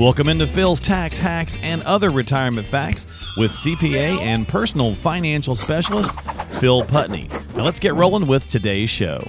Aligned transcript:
Welcome 0.00 0.30
into 0.30 0.46
Phil's 0.46 0.80
Tax 0.80 1.18
Hacks 1.18 1.58
and 1.60 1.82
Other 1.82 2.10
Retirement 2.10 2.66
Facts 2.66 3.06
with 3.36 3.50
CPA 3.50 4.16
and 4.20 4.48
personal 4.48 4.94
financial 4.94 5.54
specialist 5.54 6.18
Phil 6.58 6.82
Putney. 6.86 7.28
Now 7.54 7.64
let's 7.64 7.78
get 7.78 7.92
rolling 7.92 8.26
with 8.26 8.48
today's 8.48 8.88
show. 8.88 9.22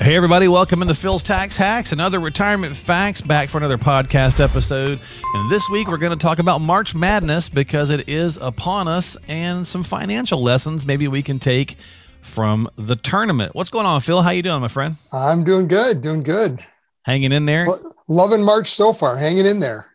Hey, 0.00 0.16
everybody, 0.16 0.48
welcome 0.48 0.80
into 0.80 0.94
Phil's 0.94 1.22
Tax 1.22 1.58
Hacks 1.58 1.92
and 1.92 2.00
Other 2.00 2.20
Retirement 2.20 2.74
Facts, 2.74 3.20
back 3.20 3.50
for 3.50 3.58
another 3.58 3.76
podcast 3.76 4.42
episode. 4.42 4.98
And 5.34 5.50
this 5.50 5.68
week 5.68 5.88
we're 5.88 5.98
going 5.98 6.18
to 6.18 6.22
talk 6.22 6.38
about 6.38 6.62
March 6.62 6.94
Madness 6.94 7.50
because 7.50 7.90
it 7.90 8.08
is 8.08 8.38
upon 8.38 8.88
us 8.88 9.14
and 9.28 9.66
some 9.66 9.82
financial 9.82 10.42
lessons 10.42 10.86
maybe 10.86 11.06
we 11.06 11.22
can 11.22 11.38
take 11.38 11.76
from 12.22 12.66
the 12.76 12.96
tournament. 12.96 13.54
What's 13.54 13.68
going 13.68 13.84
on, 13.84 14.00
Phil? 14.00 14.22
How 14.22 14.30
you 14.30 14.42
doing, 14.42 14.62
my 14.62 14.68
friend? 14.68 14.96
I'm 15.12 15.44
doing 15.44 15.68
good, 15.68 16.00
doing 16.00 16.22
good. 16.22 16.64
Hanging 17.04 17.32
in 17.32 17.46
there? 17.46 17.66
loving 18.08 18.42
March 18.42 18.72
so 18.72 18.92
far, 18.92 19.16
hanging 19.16 19.46
in 19.46 19.60
there. 19.60 19.86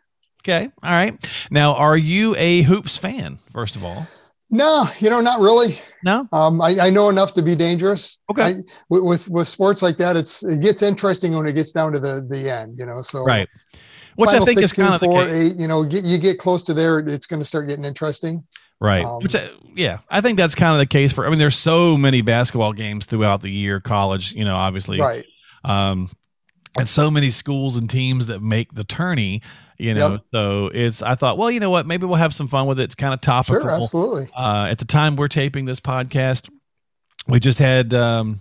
Okay. 0.42 0.70
All 0.82 0.90
right. 0.90 1.14
Now, 1.50 1.74
are 1.74 1.96
you 1.96 2.34
a 2.36 2.62
hoops 2.62 2.96
fan, 2.96 3.38
first 3.52 3.76
of 3.76 3.84
all? 3.84 4.06
No, 4.48 4.86
you 4.98 5.10
know, 5.10 5.20
not 5.20 5.40
really. 5.40 5.80
No. 6.02 6.26
Um, 6.32 6.60
I, 6.60 6.76
I 6.80 6.90
know 6.90 7.08
enough 7.08 7.34
to 7.34 7.42
be 7.42 7.54
dangerous. 7.54 8.18
Okay. 8.30 8.42
I, 8.42 8.54
with, 8.88 9.02
with, 9.02 9.28
with 9.28 9.48
sports 9.48 9.82
like 9.82 9.96
that, 9.98 10.16
it's 10.16 10.42
it 10.42 10.60
gets 10.60 10.82
interesting 10.82 11.36
when 11.36 11.46
it 11.46 11.52
gets 11.52 11.72
down 11.72 11.92
to 11.92 12.00
the 12.00 12.26
the 12.28 12.50
end. 12.50 12.78
You 12.78 12.86
know, 12.86 13.02
so 13.02 13.22
right. 13.22 13.48
Which 14.16 14.30
I 14.30 14.38
think 14.44 14.58
16, 14.58 14.64
is 14.64 14.72
kind 14.72 14.94
of 14.94 15.00
four, 15.00 15.28
eight. 15.28 15.56
You 15.56 15.68
know, 15.68 15.84
get, 15.84 16.04
you 16.04 16.18
get 16.18 16.38
close 16.38 16.64
to 16.64 16.74
there, 16.74 16.98
it's 16.98 17.26
going 17.26 17.40
to 17.40 17.44
start 17.44 17.68
getting 17.68 17.84
interesting. 17.84 18.44
Right. 18.80 19.04
Um, 19.04 19.22
Which, 19.22 19.34
uh, 19.34 19.48
yeah, 19.76 19.98
I 20.10 20.20
think 20.20 20.36
that's 20.36 20.54
kind 20.54 20.72
of 20.72 20.78
the 20.78 20.86
case 20.86 21.12
for. 21.12 21.26
I 21.26 21.30
mean, 21.30 21.38
there's 21.38 21.56
so 21.56 21.96
many 21.96 22.22
basketball 22.22 22.72
games 22.72 23.06
throughout 23.06 23.40
the 23.42 23.50
year, 23.50 23.78
college. 23.78 24.32
You 24.32 24.44
know, 24.44 24.56
obviously. 24.56 24.98
Right. 24.98 25.26
Um, 25.64 26.10
and 26.76 26.88
so 26.88 27.10
many 27.10 27.30
schools 27.30 27.76
and 27.76 27.88
teams 27.90 28.26
that 28.26 28.40
make 28.40 28.74
the 28.74 28.84
tourney 28.84 29.42
you 29.78 29.94
know 29.94 30.12
yep. 30.12 30.20
so 30.32 30.70
it's 30.74 31.02
i 31.02 31.14
thought 31.14 31.38
well 31.38 31.50
you 31.50 31.58
know 31.58 31.70
what 31.70 31.86
maybe 31.86 32.06
we'll 32.06 32.16
have 32.16 32.34
some 32.34 32.48
fun 32.48 32.66
with 32.66 32.78
it. 32.78 32.84
It's 32.84 32.94
kind 32.94 33.14
of 33.14 33.20
topical. 33.20 33.62
Sure, 33.62 33.70
absolutely. 33.70 34.28
Uh, 34.36 34.66
at 34.70 34.78
the 34.78 34.84
time 34.84 35.16
we're 35.16 35.28
taping 35.28 35.64
this 35.64 35.80
podcast 35.80 36.48
we 37.26 37.40
just 37.40 37.58
had 37.58 37.94
um, 37.94 38.40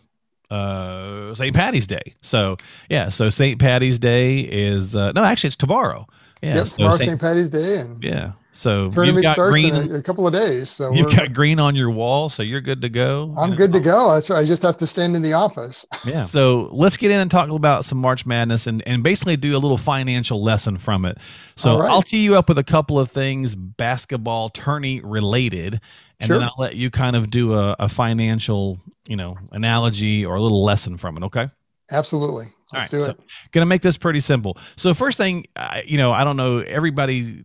uh, 0.50 1.34
st 1.36 1.56
patty's 1.56 1.88
day. 1.88 2.16
So 2.22 2.58
yeah 2.90 3.10
so 3.10 3.30
st 3.30 3.60
patty's 3.60 4.00
day 4.00 4.40
is 4.40 4.96
uh, 4.96 5.12
no 5.14 5.24
actually 5.24 5.50
it's 5.50 5.56
tomorrow. 5.56 6.06
Yeah 6.42 6.56
yep, 6.56 6.68
so 6.68 6.78
tomorrow 6.78 6.98
st 6.98 7.22
patty's 7.22 7.50
day 7.50 7.80
and 7.80 8.04
yeah 8.04 8.34
so 8.54 8.90
tournament 8.90 9.16
you've 9.16 9.24
got 9.24 9.34
starts 9.34 9.54
green, 9.54 9.76
in 9.76 9.92
a, 9.92 9.96
a, 9.96 10.02
couple 10.02 10.26
of 10.26 10.34
days. 10.34 10.70
So 10.70 10.92
you've 10.92 11.16
got 11.16 11.34
green 11.34 11.60
on 11.60 11.76
your 11.76 11.92
wall, 11.92 12.30
so 12.30 12.42
you're 12.42 12.62
good 12.62 12.82
to 12.82 12.90
go. 12.90 13.34
I'm 13.38 13.56
good 13.56 13.72
to 13.74 13.80
go. 13.80 14.14
That's 14.14 14.30
right. 14.30 14.40
I 14.40 14.46
just 14.46 14.64
have 14.64 14.76
to 14.78 14.88
stand 14.88 15.16
in 15.16 15.22
the 15.22 15.34
office. 15.34 15.86
Yeah. 16.06 16.24
So 16.24 16.70
let's 16.72 16.98
get 16.98 17.12
in 17.12 17.20
and 17.20 17.30
talk 17.30 17.50
about 17.50 17.84
some 17.84 18.00
March 18.00 18.26
Madness 18.26 18.68
and, 18.68 18.82
and 18.88 19.04
basically 19.04 19.36
do 19.36 19.56
a 19.56 19.60
little 19.60 19.78
financial 19.78 20.42
lesson 20.42 20.78
from 20.78 21.06
it. 21.06 21.18
So 21.56 21.80
right. 21.80 21.90
I'll 21.90 22.02
tee 22.02 22.22
you 22.22 22.36
up 22.36 22.48
with 22.48 22.58
a 22.58 22.64
couple 22.64 22.98
of 22.98 23.12
things 23.12 23.54
basketball 23.54 24.50
tourney 24.50 25.02
related, 25.02 25.82
and 26.20 26.28
sure. 26.28 26.40
then 26.40 26.48
I'll 26.48 26.56
let 26.58 26.76
you 26.76 26.90
kind 26.90 27.16
of 27.16 27.30
do 27.30 27.54
a, 27.54 27.76
a 27.80 27.90
financial, 27.90 28.80
you 29.08 29.18
know, 29.18 29.38
analogy 29.52 30.26
or 30.26 30.36
a 30.36 30.42
little 30.42 30.64
lesson 30.64 30.98
from 30.98 31.18
it. 31.18 31.24
Okay. 31.24 31.50
Absolutely. 31.92 32.46
Let's 32.72 32.92
do 32.92 33.04
it. 33.04 33.18
So, 33.18 33.24
gonna 33.52 33.66
make 33.66 33.82
this 33.82 33.98
pretty 33.98 34.20
simple. 34.20 34.56
So 34.76 34.94
first 34.94 35.18
thing, 35.18 35.48
you 35.86 35.98
know, 35.98 36.12
I 36.12 36.24
don't 36.24 36.38
know. 36.38 36.60
Everybody 36.60 37.42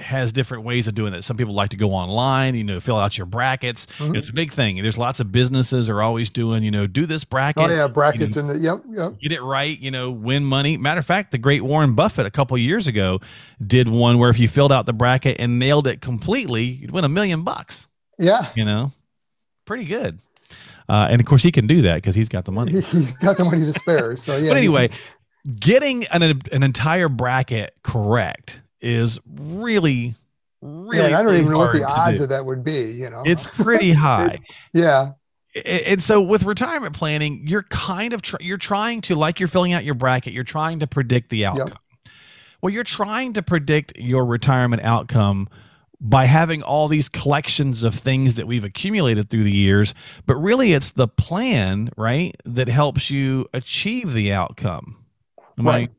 has 0.00 0.32
different 0.32 0.64
ways 0.64 0.86
of 0.86 0.94
doing 0.94 1.12
it. 1.12 1.22
Some 1.22 1.36
people 1.36 1.52
like 1.52 1.68
to 1.70 1.76
go 1.76 1.92
online, 1.92 2.54
you 2.54 2.64
know, 2.64 2.80
fill 2.80 2.96
out 2.96 3.18
your 3.18 3.26
brackets. 3.26 3.84
Mm-hmm. 3.98 4.16
It's 4.16 4.30
a 4.30 4.32
big 4.32 4.54
thing. 4.54 4.82
There's 4.82 4.96
lots 4.96 5.20
of 5.20 5.30
businesses 5.30 5.90
are 5.90 6.00
always 6.00 6.30
doing, 6.30 6.62
you 6.62 6.70
know, 6.70 6.86
do 6.86 7.04
this 7.04 7.24
bracket. 7.24 7.62
Oh 7.62 7.68
yeah, 7.68 7.86
brackets 7.86 8.36
you 8.36 8.42
know, 8.42 8.52
in 8.52 8.56
the 8.56 8.64
yep, 8.64 8.82
yep. 8.88 9.20
Get 9.20 9.32
it 9.32 9.42
right, 9.42 9.78
you 9.78 9.90
know, 9.90 10.10
win 10.10 10.46
money. 10.46 10.78
Matter 10.78 11.00
of 11.00 11.06
fact, 11.06 11.30
the 11.30 11.38
great 11.38 11.62
Warren 11.62 11.94
Buffett 11.94 12.24
a 12.24 12.30
couple 12.30 12.56
years 12.56 12.86
ago 12.86 13.20
did 13.64 13.88
one 13.88 14.16
where 14.16 14.30
if 14.30 14.38
you 14.38 14.48
filled 14.48 14.72
out 14.72 14.86
the 14.86 14.94
bracket 14.94 15.36
and 15.38 15.58
nailed 15.58 15.86
it 15.86 16.00
completely, 16.00 16.64
you'd 16.64 16.90
win 16.90 17.04
a 17.04 17.10
million 17.10 17.44
bucks. 17.44 17.86
Yeah, 18.18 18.50
you 18.54 18.64
know, 18.64 18.92
pretty 19.66 19.84
good. 19.84 20.20
Uh, 20.88 21.08
and 21.10 21.20
of 21.20 21.26
course, 21.26 21.42
he 21.42 21.50
can 21.50 21.66
do 21.66 21.82
that 21.82 21.96
because 21.96 22.14
he's 22.14 22.28
got 22.28 22.44
the 22.44 22.52
money. 22.52 22.80
He's 22.90 23.12
got 23.12 23.36
the 23.36 23.44
money 23.44 23.64
to 23.64 23.72
spare. 23.72 24.16
So 24.16 24.36
yeah. 24.36 24.50
but 24.50 24.56
anyway, 24.58 24.90
getting 25.60 26.04
an 26.06 26.22
an 26.52 26.62
entire 26.62 27.08
bracket 27.08 27.74
correct 27.82 28.60
is 28.80 29.18
really 29.26 30.14
really. 30.60 31.10
Yeah, 31.10 31.18
I 31.18 31.22
don't 31.22 31.34
even 31.34 31.50
know 31.50 31.58
what 31.58 31.72
the 31.72 31.84
odds 31.84 32.20
of 32.20 32.28
that 32.30 32.44
would 32.44 32.64
be. 32.64 32.92
You 32.92 33.10
know, 33.10 33.22
it's 33.24 33.44
pretty 33.56 33.92
high. 33.92 34.26
it, 34.26 34.40
yeah. 34.72 35.12
And 35.64 36.02
so 36.02 36.20
with 36.20 36.42
retirement 36.42 36.96
planning, 36.96 37.44
you're 37.46 37.62
kind 37.62 38.12
of 38.12 38.22
tr- 38.22 38.40
you're 38.40 38.58
trying 38.58 39.00
to 39.02 39.14
like 39.14 39.38
you're 39.38 39.48
filling 39.48 39.72
out 39.72 39.84
your 39.84 39.94
bracket, 39.94 40.32
you're 40.32 40.42
trying 40.42 40.80
to 40.80 40.86
predict 40.88 41.30
the 41.30 41.46
outcome. 41.46 41.68
Yep. 41.68 42.12
Well, 42.60 42.72
you're 42.72 42.82
trying 42.82 43.34
to 43.34 43.42
predict 43.42 43.92
your 43.96 44.24
retirement 44.24 44.82
outcome 44.82 45.48
by 46.00 46.26
having 46.26 46.62
all 46.62 46.88
these 46.88 47.08
collections 47.08 47.82
of 47.82 47.94
things 47.94 48.34
that 48.34 48.46
we've 48.46 48.64
accumulated 48.64 49.30
through 49.30 49.44
the 49.44 49.52
years, 49.52 49.94
but 50.26 50.36
really 50.36 50.72
it's 50.72 50.90
the 50.90 51.08
plan, 51.08 51.90
right, 51.96 52.36
that 52.44 52.68
helps 52.68 53.10
you 53.10 53.46
achieve 53.52 54.12
the 54.12 54.32
outcome. 54.32 54.96
Am 55.58 55.66
right. 55.66 55.90
I- 55.90 55.98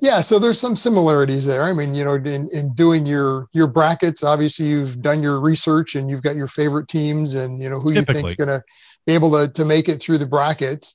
yeah, 0.00 0.20
so 0.20 0.38
there's 0.38 0.58
some 0.58 0.76
similarities 0.76 1.44
there. 1.44 1.62
I 1.62 1.72
mean, 1.72 1.94
you 1.94 2.04
know, 2.04 2.14
in, 2.14 2.48
in 2.52 2.72
doing 2.74 3.04
your 3.04 3.48
your 3.52 3.66
brackets, 3.66 4.22
obviously 4.22 4.66
you've 4.66 5.02
done 5.02 5.22
your 5.22 5.40
research 5.40 5.94
and 5.94 6.08
you've 6.08 6.22
got 6.22 6.36
your 6.36 6.46
favorite 6.46 6.88
teams 6.88 7.34
and 7.34 7.60
you 7.60 7.68
know 7.68 7.80
who 7.80 7.92
Typically. 7.92 8.20
you 8.20 8.26
think's 8.28 8.36
going 8.36 8.48
to 8.48 8.62
be 9.06 9.12
able 9.12 9.30
to 9.32 9.52
to 9.52 9.64
make 9.64 9.88
it 9.88 10.00
through 10.00 10.18
the 10.18 10.26
brackets. 10.26 10.94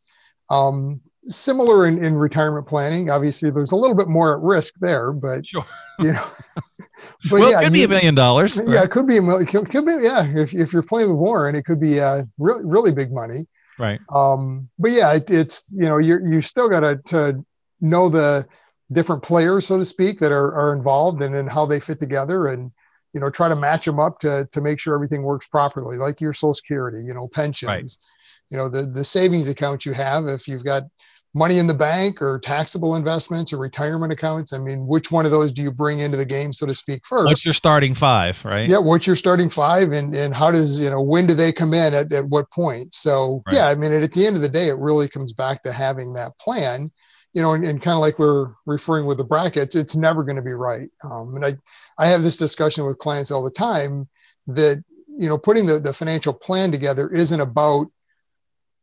Um, 0.50 1.02
similar 1.25 1.85
in, 1.85 2.03
in 2.03 2.16
retirement 2.16 2.68
planning. 2.68 3.09
Obviously, 3.09 3.50
there's 3.50 3.72
a 3.72 3.75
little 3.75 3.96
bit 3.96 4.07
more 4.07 4.35
at 4.35 4.41
risk 4.41 4.75
there, 4.80 5.12
but 5.12 5.46
sure. 5.46 5.66
you 6.00 6.13
know, 6.13 6.28
but 7.30 7.31
well, 7.31 7.52
yeah, 7.52 7.59
it 7.59 7.63
could 7.63 7.74
be 7.74 7.84
a 7.84 7.88
million 7.88 8.16
dollars. 8.16 8.57
Yeah, 8.57 8.75
right? 8.75 8.85
it 8.85 8.91
could 8.91 9.07
be 9.07 9.18
a 9.18 9.22
million. 9.22 9.46
Could, 9.46 9.69
could 9.69 9.85
be 9.85 9.94
yeah. 10.02 10.25
If, 10.25 10.53
if 10.53 10.74
you're 10.74 10.84
playing 10.84 11.09
with 11.09 11.18
Warren, 11.18 11.56
it 11.56 11.66
could 11.66 11.80
be 11.80 12.00
uh, 12.00 12.24
really 12.38 12.66
really 12.66 12.91
big 12.91 13.12
money. 13.12 13.47
Right. 13.78 14.00
Um, 14.13 14.69
but 14.78 14.91
yeah, 14.91 15.13
it, 15.13 15.30
it's 15.30 15.63
you 15.72 15.85
know 15.85 15.97
you 15.97 16.19
you 16.30 16.41
still 16.41 16.69
got 16.69 16.81
to 16.81 16.97
to 17.07 17.46
know 17.81 18.09
the 18.09 18.46
different 18.91 19.24
players, 19.24 19.68
so 19.68 19.78
to 19.78 19.86
speak, 19.86 20.19
that 20.19 20.31
are 20.31 20.53
are 20.53 20.74
involved 20.74 21.22
and 21.22 21.34
then 21.34 21.47
how 21.47 21.66
they 21.66 21.80
fit 21.80 22.00
together 22.00 22.47
and 22.47 22.72
you 23.13 23.19
know 23.19 23.30
try 23.30 23.47
to 23.47 23.56
match 23.56 23.86
them 23.86 24.00
up 24.00 24.19
to 24.19 24.47
to 24.51 24.62
make 24.62 24.80
sure 24.80 24.94
everything 24.94 25.24
works 25.24 25.47
properly, 25.47 25.97
like 25.97 26.22
your 26.22 26.34
Social 26.34 26.53
Security, 26.53 27.03
you 27.03 27.13
know, 27.13 27.30
pensions. 27.34 27.69
Right. 27.69 27.90
You 28.50 28.58
know 28.58 28.70
the 28.70 28.84
the 28.84 29.04
savings 29.04 29.48
account 29.48 29.86
you 29.86 29.94
have 29.94 30.28
if 30.28 30.48
you've 30.48 30.66
got 30.66 30.84
money 31.34 31.60
in 31.60 31.68
the 31.68 31.74
bank 31.74 32.22
or 32.22 32.40
taxable 32.40 32.96
investments 32.96 33.54
or 33.54 33.58
retirement 33.58 34.12
accounts? 34.12 34.54
I 34.54 34.58
mean, 34.58 34.88
which 34.88 35.12
one 35.12 35.26
of 35.26 35.32
those 35.32 35.54
do 35.54 35.62
you 35.62 35.72
bring 35.72 36.00
into 36.00 36.18
the 36.18 36.26
game, 36.26 36.54
so 36.54 36.66
to 36.66 36.74
speak, 36.74 37.06
first? 37.06 37.26
What's 37.26 37.46
your 37.46 37.54
starting 37.54 37.94
five, 37.94 38.44
right? 38.44 38.68
Yeah, 38.68 38.80
what's 38.80 39.06
your 39.06 39.16
starting 39.16 39.50
five, 39.50 39.92
and 39.92 40.16
and 40.16 40.34
how 40.34 40.52
does 40.52 40.80
you 40.80 40.90
know 40.90 41.02
when 41.02 41.28
do 41.28 41.34
they 41.34 41.52
come 41.52 41.74
in 41.74 41.94
at, 41.94 42.12
at 42.12 42.26
what 42.26 42.50
point? 42.52 42.94
So 42.94 43.44
right. 43.46 43.56
yeah, 43.56 43.68
I 43.68 43.76
mean, 43.76 43.92
at 43.92 44.12
the 44.12 44.26
end 44.26 44.36
of 44.36 44.42
the 44.42 44.50
day, 44.50 44.70
it 44.70 44.78
really 44.78 45.08
comes 45.08 45.34
back 45.34 45.64
to 45.64 45.72
having 45.72 46.14
that 46.14 46.38
plan. 46.40 46.92
You 47.34 47.44
know, 47.44 47.54
and, 47.54 47.64
and 47.64 47.80
kind 47.80 47.94
of 47.94 48.02
like 48.02 48.18
we're 48.18 48.54
referring 48.66 49.06
with 49.06 49.20
the 49.20 49.24
brackets, 49.24 49.76
it's 49.76 49.96
never 49.96 50.24
going 50.24 50.38
to 50.38 50.42
be 50.42 50.54
right. 50.54 50.90
Um, 51.04 51.36
and 51.36 51.46
I, 51.46 51.54
I 51.96 52.08
have 52.08 52.24
this 52.24 52.38
discussion 52.38 52.88
with 52.88 52.98
clients 52.98 53.30
all 53.30 53.44
the 53.44 53.52
time 53.52 54.10
that 54.48 54.84
you 55.08 55.30
know 55.30 55.38
putting 55.38 55.68
the, 55.68 55.80
the 55.80 55.94
financial 55.94 56.34
plan 56.34 56.72
together 56.72 57.08
isn't 57.08 57.40
about 57.40 57.86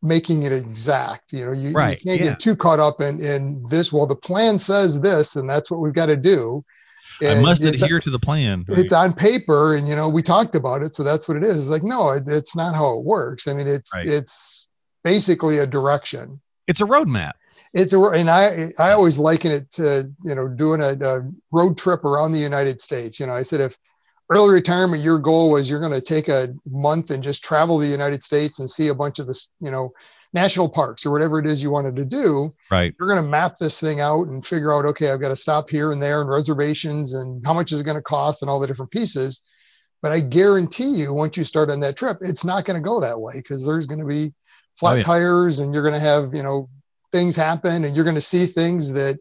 making 0.07 0.43
it 0.45 0.53
exact. 0.53 1.33
You 1.33 1.47
know, 1.47 1.53
you, 1.53 1.73
right. 1.73 1.99
you 1.99 2.11
can't 2.11 2.21
yeah. 2.21 2.31
get 2.31 2.41
too 2.41 2.57
caught 2.57 2.81
up 2.81 3.01
in, 3.01 3.21
in 3.21 3.65
this. 3.69 3.93
Well, 3.93 4.07
the 4.07 4.17
plan 4.17 4.59
says 4.59 5.01
this, 5.01 5.37
and 5.37 5.49
that's 5.49 5.71
what 5.71 5.81
we've 5.81 5.95
got 5.95 6.07
to 6.07 6.17
do. 6.17 6.65
And 7.21 7.39
I 7.39 7.43
must 7.43 7.65
uh, 7.65 7.69
adhere 7.69 8.01
to 8.01 8.11
the 8.11 8.19
plan. 8.19 8.65
Right? 8.69 8.79
It's 8.79 8.93
on 8.93 9.13
paper, 9.13 9.77
and 9.77 9.89
you 9.89 9.97
know 9.97 10.09
we 10.09 10.23
talked 10.23 10.55
about 10.55 10.83
it, 10.83 10.95
so 10.95 11.03
that's 11.03 11.29
what 11.29 11.37
it 11.37 11.45
is. 11.45 11.59
It's 11.59 11.69
like 11.69 11.83
no, 11.83 12.11
it, 12.11 12.25
it's 12.27 12.55
not 12.55 12.75
how 12.75 12.99
it 12.99 13.05
works. 13.05 13.49
I 13.49 13.55
mean, 13.55 13.67
it's 13.67 13.95
right. 13.95 14.07
it's 14.07 14.69
basically 15.03 15.59
a 15.59 15.67
direction. 15.67 16.41
It's 16.67 16.81
a 16.81 16.85
roadmap. 16.85 17.33
It's 17.73 17.93
a 17.93 18.01
and 18.01 18.31
I 18.31 18.73
I 18.79 18.93
always 18.93 19.19
liken 19.19 19.53
it 19.53 19.71
to 19.73 20.11
you 20.25 20.35
know 20.35 20.49
doing 20.49 20.83
a, 20.83 20.97
a 21.01 21.31
road 21.53 21.79
trip 21.79 22.05
around 22.05 22.33
the 22.33 22.39
United 22.39 22.81
States. 22.81 23.19
You 23.19 23.27
know, 23.27 23.35
I 23.35 23.43
said 23.43 23.61
if 23.61 23.79
early 24.31 24.55
retirement, 24.55 25.03
your 25.03 25.19
goal 25.19 25.51
was 25.51 25.71
you're 25.71 25.81
going 25.81 25.93
to 25.93 26.01
take 26.01 26.29
a 26.29 26.55
month 26.67 27.11
and 27.11 27.23
just 27.23 27.45
travel 27.45 27.79
the 27.79 27.87
United 27.87 28.25
States 28.25 28.59
and 28.59 28.69
see 28.69 28.89
a 28.89 28.95
bunch 28.95 29.19
of 29.19 29.27
the, 29.27 29.49
you 29.61 29.71
know, 29.71 29.93
national 30.33 30.69
parks 30.69 31.07
or 31.07 31.13
whatever 31.13 31.39
it 31.39 31.47
is 31.47 31.63
you 31.63 31.71
wanted 31.71 31.97
to 31.97 32.05
do. 32.05 32.55
Right. 32.71 32.95
You're 32.99 33.09
going 33.09 33.23
to 33.23 33.29
map 33.29 33.57
this 33.59 33.81
thing 33.81 34.01
out 34.01 34.27
and 34.27 34.45
figure 34.45 34.73
out, 34.73 34.85
okay, 34.85 35.11
I've 35.11 35.21
got 35.21 35.29
to 35.29 35.37
stop 35.37 35.71
here 35.71 35.93
and 35.93 36.03
there 36.03 36.21
and 36.21 36.29
reservations 36.29 37.15
and 37.15 37.45
how 37.47 37.55
much 37.55 37.73
is 37.73 37.81
it 37.81 37.85
going 37.85 37.97
to 37.97 38.03
cost 38.03 38.43
and 38.43 38.51
all 38.51 38.61
the 38.61 38.67
different 38.67 38.91
pieces. 38.91 39.41
But 40.03 40.13
I 40.13 40.21
guarantee 40.21 40.91
you, 40.91 41.15
once 41.15 41.37
you 41.37 41.45
start 41.45 41.71
on 41.71 41.81
that 41.81 41.97
trip, 41.97 42.19
it's 42.21 42.45
not 42.45 42.65
going 42.65 42.77
to 42.77 42.85
go 42.85 43.01
that 43.01 43.21
way 43.21 43.35
because 43.37 43.65
there's 43.65 43.87
going 43.87 44.01
to 44.01 44.07
be 44.07 44.35
flat 44.79 44.95
oh, 44.95 44.97
yeah. 44.99 45.03
tires 45.05 45.59
and 45.61 45.73
you're 45.73 45.83
going 45.83 45.95
to 45.95 46.01
have, 46.01 46.35
you 46.35 46.43
know, 46.43 46.69
things 47.13 47.35
happen 47.35 47.85
and 47.85 47.95
you're 47.95 48.05
going 48.05 48.15
to 48.15 48.21
see 48.21 48.47
things 48.47 48.93
that 48.93 49.19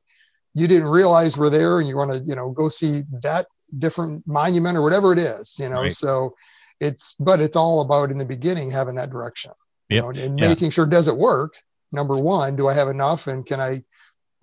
you 0.53 0.67
didn't 0.67 0.87
realize 0.87 1.37
were 1.37 1.49
there 1.49 1.79
and 1.79 1.87
you 1.87 1.95
want 1.95 2.11
to, 2.11 2.19
you 2.25 2.35
know, 2.35 2.49
go 2.51 2.67
see 2.67 3.03
that 3.21 3.47
different 3.79 4.25
monument 4.27 4.77
or 4.77 4.81
whatever 4.81 5.13
it 5.13 5.19
is, 5.19 5.57
you 5.59 5.69
know. 5.69 5.81
Right. 5.81 5.91
So 5.91 6.35
it's 6.79 7.15
but 7.19 7.39
it's 7.39 7.55
all 7.55 7.81
about 7.81 8.11
in 8.11 8.17
the 8.17 8.25
beginning 8.25 8.71
having 8.71 8.95
that 8.95 9.09
direction. 9.09 9.51
Yep. 9.89 9.95
You 9.95 10.01
know, 10.01 10.25
and 10.25 10.39
yeah. 10.39 10.47
making 10.47 10.71
sure 10.71 10.85
does 10.85 11.07
it 11.07 11.15
work? 11.15 11.55
Number 11.91 12.17
one, 12.17 12.55
do 12.55 12.67
I 12.67 12.73
have 12.73 12.87
enough 12.87 13.27
and 13.27 13.45
can 13.45 13.59
I 13.59 13.83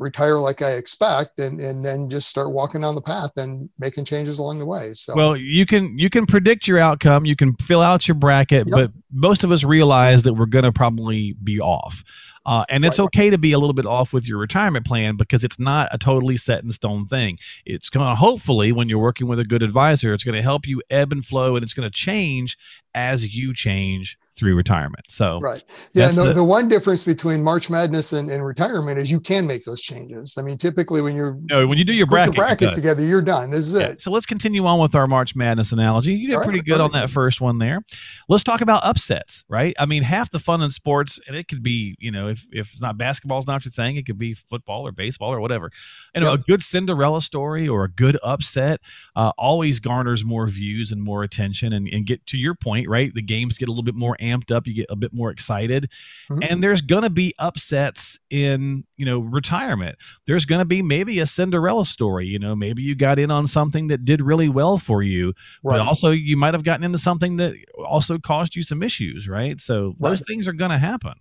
retire 0.03 0.39
like 0.39 0.61
I 0.61 0.73
expect 0.73 1.39
and 1.39 1.61
and 1.61 1.85
then 1.85 2.11
just 2.11 2.29
start 2.29 2.53
walking 2.53 2.83
down 2.83 2.95
the 2.95 3.03
path 3.03 3.31
and 3.37 3.71
making 3.79 4.05
changes 4.05 4.39
along 4.39 4.59
the 4.59 4.67
way. 4.67 4.93
So 4.95 5.15
Well, 5.15 5.37
you 5.37 5.65
can 5.65 5.99
you 5.99 6.11
can 6.11 6.27
predict 6.27 6.67
your 6.69 6.79
outcome, 6.79 7.25
you 7.25 7.37
can 7.37 7.55
fill 7.57 7.81
out 7.81 8.09
your 8.09 8.17
bracket, 8.17 8.67
yep. 8.67 8.73
but 8.73 8.91
most 9.13 9.45
of 9.45 9.53
us 9.53 9.65
realize 9.65 10.25
that 10.25 10.35
we're 10.35 10.47
going 10.47 10.65
to 10.65 10.73
probably 10.73 11.35
be 11.43 11.61
off. 11.61 12.03
Uh, 12.45 12.65
and 12.69 12.85
it's 12.85 12.99
okay 12.99 13.31
to 13.31 13.39
be 13.39 13.53
a 13.53 13.59
little 13.59 13.75
bit 13.75 13.87
off 13.87 14.13
with 14.13 14.27
your 14.27 14.39
retirement 14.39 14.87
plan 14.87 15.17
because 15.17 15.45
it's 15.45 15.59
not 15.59 15.89
a 15.93 15.99
totally 15.99 16.37
set 16.37 16.65
in 16.65 16.73
stone 16.73 17.07
thing. 17.07 17.39
It's 17.65 17.89
going 17.89 18.07
to 18.07 18.15
hopefully, 18.15 18.73
when 18.73 18.89
you're 18.89 18.99
working 18.99 19.27
with 19.27 19.39
a 19.39 19.45
good 19.45 19.63
advisor, 19.63 20.13
it's 20.13 20.25
going 20.25 20.35
to 20.35 20.43
help 20.43 20.67
you 20.67 20.83
ebb 20.91 21.13
and 21.13 21.25
flow 21.25 21.57
and 21.57 21.63
it's 21.63 21.75
going 21.75 21.89
to 21.89 21.95
change 21.95 22.57
as 22.95 23.35
you 23.35 23.55
change 23.55 24.19
through 24.35 24.55
retirement. 24.55 25.05
So 25.09 25.41
right, 25.41 25.63
yeah. 25.93 26.09
The, 26.09 26.23
the, 26.23 26.33
the, 26.35 26.45
one 26.45 26.69
difference 26.69 27.05
between 27.05 27.43
March 27.43 27.69
Madness 27.69 28.15
and, 28.15 28.31
and, 28.31 28.45
retirement 28.45 28.99
is 28.99 29.11
you 29.11 29.21
can 29.21 29.47
make 29.47 29.65
those 29.65 29.81
changes. 29.81 30.37
I 30.39 30.43
mean, 30.43 30.57
typically 30.57 31.03
when 31.03 31.15
you're 31.15 31.37
no, 31.51 31.67
when 31.67 31.77
you 31.77 31.85
do 31.85 31.93
your 31.93 32.07
bracket, 32.07 32.35
your 32.35 32.45
bracket 32.45 32.73
together, 32.73 33.05
you're 33.05 33.23
done. 33.23 33.51
This 33.51 33.69
is 33.69 33.75
yeah. 33.75 33.89
it. 33.89 34.01
So 34.01 34.11
let's 34.11 34.25
continue 34.25 34.65
on 34.65 34.79
with 34.81 34.95
our 34.95 35.07
March 35.07 35.37
Madness 35.37 35.73
analogy. 35.73 36.15
You 36.15 36.29
did 36.29 36.37
All 36.37 36.43
pretty 36.43 36.61
right, 36.61 36.67
good 36.67 36.81
on 36.81 36.93
that 36.93 37.11
first 37.11 37.41
one 37.43 37.59
there. 37.59 37.85
Let's 38.29 38.43
talk 38.43 38.63
about 38.63 38.85
upsets, 38.85 39.45
right? 39.49 39.75
I 39.79 39.85
mean, 39.85 40.03
half 40.03 40.31
the 40.31 40.39
fun 40.39 40.63
in 40.63 40.71
sports, 40.71 41.21
and 41.27 41.37
it 41.37 41.47
could 41.47 41.63
be, 41.63 41.95
you 41.99 42.11
know, 42.11 42.32
if 42.33 42.47
if 42.51 42.73
it's 42.73 42.81
not 42.81 42.99
basketball 42.99 43.39
is 43.39 43.47
not 43.47 43.65
your 43.65 43.73
thing, 43.73 43.97
it 43.97 44.07
could 44.07 44.19
be 44.19 44.35
football 44.35 44.87
or 44.87 44.93
baseball 44.93 45.33
or 45.33 45.41
whatever. 45.41 45.71
And 46.15 46.25
yep. 46.25 46.35
a 46.35 46.39
good 46.39 46.63
Cinderella 46.63 47.23
story 47.23 47.69
or 47.69 47.85
a 47.85 47.91
good 47.91 48.19
upset 48.23 48.81
uh, 49.15 49.33
always 49.39 49.81
garners 49.81 50.25
more 50.25 50.47
views 50.49 50.91
and 50.91 51.03
more 51.03 51.23
attention, 51.23 51.73
and, 51.73 51.89
and 51.89 52.07
get 52.07 52.27
to 52.27 52.37
your 52.37 52.55
point, 52.55 52.89
right? 52.89 53.15
The 53.15 53.23
games 53.23 53.59
get 53.59 53.69
a 53.69 53.73
little 53.73 53.85
bit 53.85 53.95
more 53.95 54.17
amped 54.21 54.51
up. 54.51 54.67
You 54.67 54.75
get 54.75 54.87
a 54.89 54.97
bit 54.97 55.13
more 55.13 55.31
excited. 55.31 55.91
Mm-hmm. 56.31 56.43
And 56.43 56.63
there's 56.63 56.81
going 56.81 57.03
to 57.03 57.11
be 57.11 57.35
upsets 57.39 58.19
in, 58.31 58.85
you 58.97 59.07
know, 59.07 59.19
retirement. 59.21 59.97
There's 60.27 60.45
going 60.45 60.61
to 60.61 60.65
be 60.65 60.83
maybe 60.83 61.21
a 61.21 61.27
Cinderella 61.27 61.87
story, 61.87 62.27
you 62.27 62.39
know, 62.39 62.55
maybe 62.55 62.83
you 62.83 62.95
got 62.95 63.19
in 63.19 63.31
on 63.31 63.47
something 63.47 63.89
that 63.89 64.05
did 64.05 64.23
really 64.23 64.49
well 64.49 64.79
for 64.79 65.03
you, 65.03 65.35
right. 65.63 65.77
but 65.77 65.81
also 65.81 66.11
you 66.11 66.37
might 66.37 66.55
have 66.55 66.65
gotten 66.65 66.85
into 66.85 66.99
something 66.99 67.37
that 67.37 67.55
also 67.87 68.19
caused 68.19 68.57
you 68.57 68.63
some 68.63 68.83
issues, 68.83 69.29
right? 69.29 69.61
So 69.61 69.95
right. 69.99 70.11
those 70.11 70.23
things 70.27 70.49
are 70.49 70.53
going 70.53 70.71
to 70.71 70.79
happen. 70.79 71.15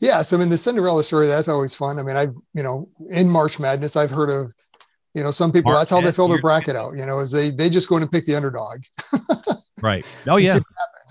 Yeah, 0.00 0.22
so 0.22 0.36
I 0.36 0.40
mean 0.40 0.50
the 0.50 0.58
Cinderella 0.58 1.02
story 1.04 1.26
that's 1.26 1.48
always 1.48 1.74
fun. 1.74 1.98
I 1.98 2.02
mean, 2.02 2.16
I've 2.16 2.34
you 2.52 2.62
know 2.62 2.86
in 3.10 3.28
March 3.28 3.58
Madness 3.58 3.96
I've 3.96 4.10
heard 4.10 4.30
of 4.30 4.52
you 5.14 5.22
know 5.22 5.30
some 5.30 5.52
people 5.52 5.72
March 5.72 5.82
that's 5.82 5.90
how 5.90 6.00
they 6.00 6.12
fill 6.12 6.28
their 6.28 6.40
bracket 6.40 6.76
out. 6.76 6.96
You 6.96 7.06
know, 7.06 7.20
is 7.20 7.30
they 7.30 7.50
they 7.50 7.70
just 7.70 7.88
go 7.88 7.96
in 7.96 8.02
and 8.02 8.10
pick 8.10 8.26
the 8.26 8.36
underdog. 8.36 8.80
right. 9.82 10.04
Oh 10.26 10.36
yeah 10.36 10.58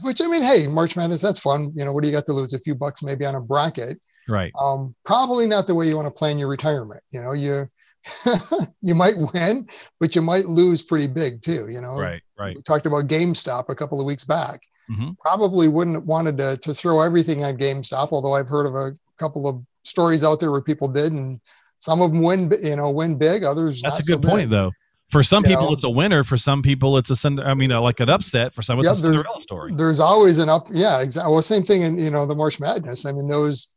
which 0.02 0.22
I 0.22 0.28
mean, 0.28 0.42
hey, 0.42 0.68
March 0.68 0.96
Madness, 0.96 1.22
that's 1.22 1.40
fun. 1.40 1.72
You 1.76 1.86
know, 1.86 1.94
what 1.94 2.04
do 2.04 2.10
you 2.10 2.16
got 2.16 2.26
to 2.26 2.34
lose? 2.34 2.54
A 2.54 2.60
few 2.60 2.76
bucks 2.76 3.04
maybe 3.04 3.26
on 3.26 3.36
a 3.36 3.42
bracket. 3.42 4.00
Right. 4.28 4.52
Um, 4.60 4.96
probably 5.06 5.48
not 5.48 5.68
the 5.68 5.76
way 5.76 5.88
you 5.88 5.96
want 5.96 6.08
to 6.08 6.14
plan 6.14 6.40
your 6.40 6.48
retirement. 6.48 7.02
You 7.10 7.22
know, 7.22 7.34
you 7.34 7.68
you 8.82 8.96
might 8.96 9.16
win, 9.34 9.68
but 10.00 10.16
you 10.16 10.22
might 10.22 10.46
lose 10.46 10.82
pretty 10.82 11.08
big 11.08 11.42
too. 11.42 11.68
You 11.70 11.82
know, 11.82 11.98
right, 11.98 12.22
right. 12.38 12.56
We 12.56 12.62
talked 12.62 12.86
about 12.86 13.08
GameStop 13.08 13.70
a 13.70 13.76
couple 13.76 14.00
of 14.00 14.06
weeks 14.06 14.24
back. 14.24 14.62
Mm-hmm. 14.90 15.12
Probably 15.20 15.68
wouldn't 15.68 15.96
have 15.98 16.06
wanted 16.06 16.38
to 16.38 16.58
to 16.58 16.74
throw 16.74 17.02
everything 17.02 17.44
on 17.44 17.58
GameStop, 17.58 18.10
although 18.12 18.36
I've 18.36 18.50
heard 18.50 18.66
of 18.66 18.76
a 18.76 18.98
couple 19.18 19.48
of 19.48 19.64
stories 19.84 20.24
out 20.24 20.40
there 20.40 20.52
where 20.52 20.62
people 20.62 20.88
did, 20.88 21.14
and 21.14 21.40
some 21.80 22.02
of 22.02 22.12
them 22.12 22.22
win. 22.22 22.52
You 22.62 22.76
know, 22.76 22.92
win 22.92 23.18
big. 23.18 23.44
Others. 23.44 23.82
That's 23.82 24.00
a 24.00 24.04
good 24.04 24.24
so 24.24 24.30
point, 24.30 24.50
though. 24.50 24.72
For 25.10 25.22
some 25.22 25.44
people, 25.44 25.68
know, 25.68 25.74
it's 25.74 25.84
a 25.84 25.90
winner. 25.90 26.24
For 26.24 26.38
some 26.38 26.64
people, 26.64 26.98
it's 26.98 27.10
a 27.12 27.16
cinder. 27.16 27.46
I 27.46 27.54
mean, 27.54 27.72
uh, 27.72 27.80
like 27.80 28.00
an 28.00 28.10
upset. 28.10 28.54
For 28.54 28.64
some, 28.64 28.80
it's 28.80 28.88
yeah, 28.88 28.94
a 28.94 28.96
Cinderella 28.96 29.42
story. 29.42 29.74
There's 29.76 30.00
always 30.00 30.40
an 30.40 30.50
up. 30.50 30.68
Yeah, 30.72 31.02
exactly. 31.02 31.32
Well, 31.32 31.42
same 31.42 31.64
thing 31.64 31.84
in 31.84 31.98
you 31.98 32.10
know 32.10 32.26
the 32.26 32.36
March 32.36 32.60
Madness. 32.60 33.06
I 33.06 33.12
mean, 33.12 33.28
those 33.28 33.70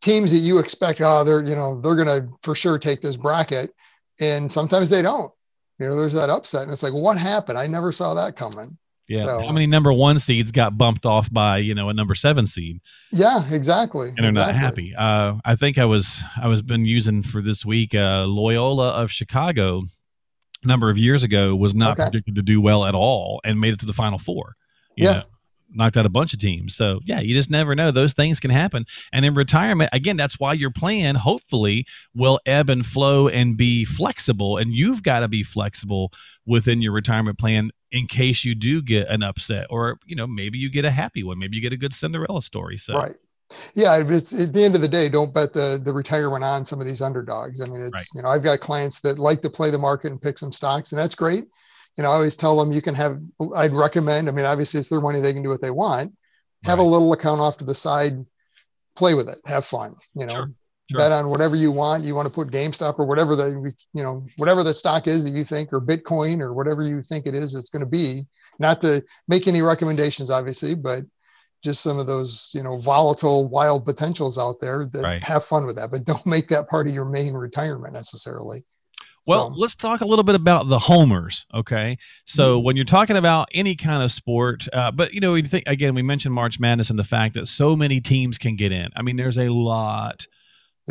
teams 0.00 0.30
that 0.32 0.38
you 0.38 0.58
expect, 0.58 1.00
oh, 1.00 1.24
they're 1.24 1.42
you 1.42 1.54
know 1.54 1.80
they're 1.80 1.96
gonna 1.96 2.28
for 2.42 2.54
sure 2.54 2.78
take 2.78 3.00
this 3.00 3.16
bracket, 3.16 3.74
and 4.20 4.52
sometimes 4.52 4.90
they 4.90 5.02
don't. 5.02 5.32
You 5.78 5.86
know, 5.86 5.96
there's 5.96 6.12
that 6.12 6.28
upset, 6.28 6.64
and 6.64 6.72
it's 6.72 6.82
like, 6.82 6.92
what 6.92 7.16
happened? 7.16 7.56
I 7.56 7.66
never 7.66 7.90
saw 7.90 8.12
that 8.14 8.36
coming. 8.36 8.76
Yeah. 9.10 9.24
So, 9.24 9.40
How 9.40 9.50
many 9.50 9.66
number 9.66 9.92
one 9.92 10.20
seeds 10.20 10.52
got 10.52 10.78
bumped 10.78 11.04
off 11.04 11.32
by 11.32 11.58
you 11.58 11.74
know 11.74 11.88
a 11.88 11.92
number 11.92 12.14
seven 12.14 12.46
seed? 12.46 12.80
Yeah, 13.10 13.52
exactly. 13.52 14.10
And 14.10 14.18
they're 14.18 14.28
exactly. 14.28 14.52
not 14.52 14.54
happy. 14.54 14.94
Uh, 14.96 15.34
I 15.44 15.56
think 15.56 15.78
I 15.78 15.84
was 15.84 16.22
I 16.40 16.46
was 16.46 16.62
been 16.62 16.84
using 16.84 17.24
for 17.24 17.42
this 17.42 17.66
week 17.66 17.92
uh, 17.92 18.24
Loyola 18.26 18.90
of 18.90 19.10
Chicago 19.10 19.82
number 20.62 20.90
of 20.90 20.96
years 20.96 21.24
ago 21.24 21.56
was 21.56 21.74
not 21.74 21.98
okay. 21.98 22.08
predicted 22.08 22.36
to 22.36 22.42
do 22.42 22.60
well 22.60 22.84
at 22.84 22.94
all 22.94 23.40
and 23.42 23.60
made 23.60 23.74
it 23.74 23.80
to 23.80 23.86
the 23.86 23.92
final 23.92 24.18
four. 24.18 24.54
yeah. 24.96 25.10
Know, 25.10 25.22
knocked 25.72 25.96
out 25.96 26.06
a 26.06 26.10
bunch 26.10 26.32
of 26.32 26.40
teams. 26.40 26.74
So 26.74 27.00
yeah, 27.04 27.20
you 27.20 27.34
just 27.34 27.50
never 27.50 27.74
know. 27.74 27.90
Those 27.90 28.12
things 28.12 28.40
can 28.40 28.50
happen. 28.50 28.86
And 29.12 29.24
in 29.24 29.34
retirement, 29.34 29.90
again, 29.92 30.16
that's 30.16 30.38
why 30.38 30.52
your 30.52 30.70
plan 30.70 31.16
hopefully 31.16 31.86
will 32.14 32.40
ebb 32.46 32.68
and 32.68 32.84
flow 32.86 33.28
and 33.28 33.56
be 33.56 33.84
flexible. 33.84 34.56
And 34.56 34.72
you've 34.72 35.02
got 35.02 35.20
to 35.20 35.28
be 35.28 35.42
flexible 35.42 36.12
within 36.46 36.82
your 36.82 36.92
retirement 36.92 37.38
plan 37.38 37.70
in 37.92 38.06
case 38.06 38.44
you 38.44 38.54
do 38.54 38.82
get 38.82 39.08
an 39.08 39.22
upset 39.22 39.66
or, 39.70 39.98
you 40.04 40.16
know, 40.16 40.26
maybe 40.26 40.58
you 40.58 40.70
get 40.70 40.84
a 40.84 40.90
happy 40.90 41.22
one. 41.22 41.38
Maybe 41.38 41.56
you 41.56 41.62
get 41.62 41.72
a 41.72 41.76
good 41.76 41.94
Cinderella 41.94 42.42
story. 42.42 42.78
So 42.78 42.94
right. 42.94 43.16
Yeah, 43.74 44.02
it's 44.06 44.32
at 44.32 44.52
the 44.52 44.64
end 44.64 44.76
of 44.76 44.80
the 44.80 44.88
day, 44.88 45.08
don't 45.08 45.34
bet 45.34 45.52
the 45.52 45.80
the 45.82 45.92
retirement 45.92 46.44
on 46.44 46.64
some 46.64 46.80
of 46.80 46.86
these 46.86 47.00
underdogs. 47.00 47.60
I 47.60 47.66
mean, 47.66 47.80
it's 47.80 47.90
right. 47.92 48.06
you 48.14 48.22
know, 48.22 48.28
I've 48.28 48.44
got 48.44 48.60
clients 48.60 49.00
that 49.00 49.18
like 49.18 49.42
to 49.42 49.50
play 49.50 49.70
the 49.70 49.78
market 49.78 50.12
and 50.12 50.22
pick 50.22 50.38
some 50.38 50.52
stocks, 50.52 50.92
and 50.92 50.98
that's 50.98 51.16
great. 51.16 51.46
You 51.96 52.04
know, 52.04 52.10
I 52.10 52.14
always 52.14 52.36
tell 52.36 52.56
them 52.56 52.72
you 52.72 52.82
can 52.82 52.94
have. 52.94 53.20
I'd 53.54 53.74
recommend. 53.74 54.28
I 54.28 54.32
mean, 54.32 54.44
obviously 54.44 54.80
it's 54.80 54.88
their 54.88 55.00
money; 55.00 55.20
they 55.20 55.32
can 55.32 55.42
do 55.42 55.48
what 55.48 55.62
they 55.62 55.70
want. 55.70 56.14
Have 56.64 56.78
right. 56.78 56.84
a 56.84 56.88
little 56.88 57.12
account 57.12 57.40
off 57.40 57.58
to 57.58 57.64
the 57.64 57.74
side, 57.74 58.24
play 58.96 59.14
with 59.14 59.28
it, 59.28 59.40
have 59.46 59.64
fun. 59.64 59.94
You 60.14 60.26
know, 60.26 60.32
sure. 60.32 60.52
Sure. 60.90 60.98
bet 60.98 61.12
on 61.12 61.28
whatever 61.28 61.56
you 61.56 61.70
want. 61.70 62.04
You 62.04 62.14
want 62.14 62.26
to 62.26 62.34
put 62.34 62.50
GameStop 62.50 62.98
or 62.98 63.06
whatever 63.06 63.36
the 63.36 63.72
you 63.92 64.02
know 64.02 64.26
whatever 64.36 64.62
the 64.62 64.74
stock 64.74 65.06
is 65.06 65.24
that 65.24 65.30
you 65.30 65.44
think, 65.44 65.72
or 65.72 65.80
Bitcoin 65.80 66.40
or 66.40 66.54
whatever 66.54 66.82
you 66.82 67.02
think 67.02 67.26
it 67.26 67.34
is, 67.34 67.54
it's 67.54 67.70
going 67.70 67.84
to 67.84 67.90
be. 67.90 68.24
Not 68.58 68.80
to 68.82 69.02
make 69.26 69.46
any 69.46 69.62
recommendations, 69.62 70.30
obviously, 70.30 70.74
but 70.74 71.04
just 71.62 71.82
some 71.82 71.98
of 71.98 72.06
those 72.06 72.50
you 72.54 72.62
know 72.62 72.78
volatile 72.78 73.48
wild 73.48 73.84
potentials 73.84 74.38
out 74.38 74.56
there 74.60 74.88
that 74.92 75.02
right. 75.02 75.24
have 75.24 75.44
fun 75.44 75.66
with 75.66 75.76
that 75.76 75.90
but 75.90 76.04
don't 76.04 76.26
make 76.26 76.48
that 76.48 76.68
part 76.68 76.88
of 76.88 76.94
your 76.94 77.04
main 77.04 77.34
retirement 77.34 77.92
necessarily 77.92 78.64
well, 79.26 79.50
so. 79.50 79.56
let's 79.58 79.74
talk 79.74 80.00
a 80.00 80.06
little 80.06 80.22
bit 80.22 80.34
about 80.34 80.68
the 80.68 80.78
homers. 80.78 81.46
Okay, 81.54 81.98
so 82.24 82.56
mm-hmm. 82.56 82.66
when 82.66 82.76
you're 82.76 82.84
talking 82.84 83.16
about 83.16 83.48
any 83.52 83.76
kind 83.76 84.02
of 84.02 84.12
sport, 84.12 84.66
uh, 84.72 84.90
but 84.90 85.12
you 85.12 85.20
know, 85.20 85.32
we 85.32 85.42
think 85.42 85.64
again, 85.66 85.94
we 85.94 86.02
mentioned 86.02 86.34
March 86.34 86.58
Madness 86.58 86.90
and 86.90 86.98
the 86.98 87.04
fact 87.04 87.34
that 87.34 87.48
so 87.48 87.76
many 87.76 88.00
teams 88.00 88.38
can 88.38 88.56
get 88.56 88.72
in. 88.72 88.88
I 88.96 89.02
mean, 89.02 89.16
there's 89.16 89.38
a 89.38 89.48
lot 89.48 90.26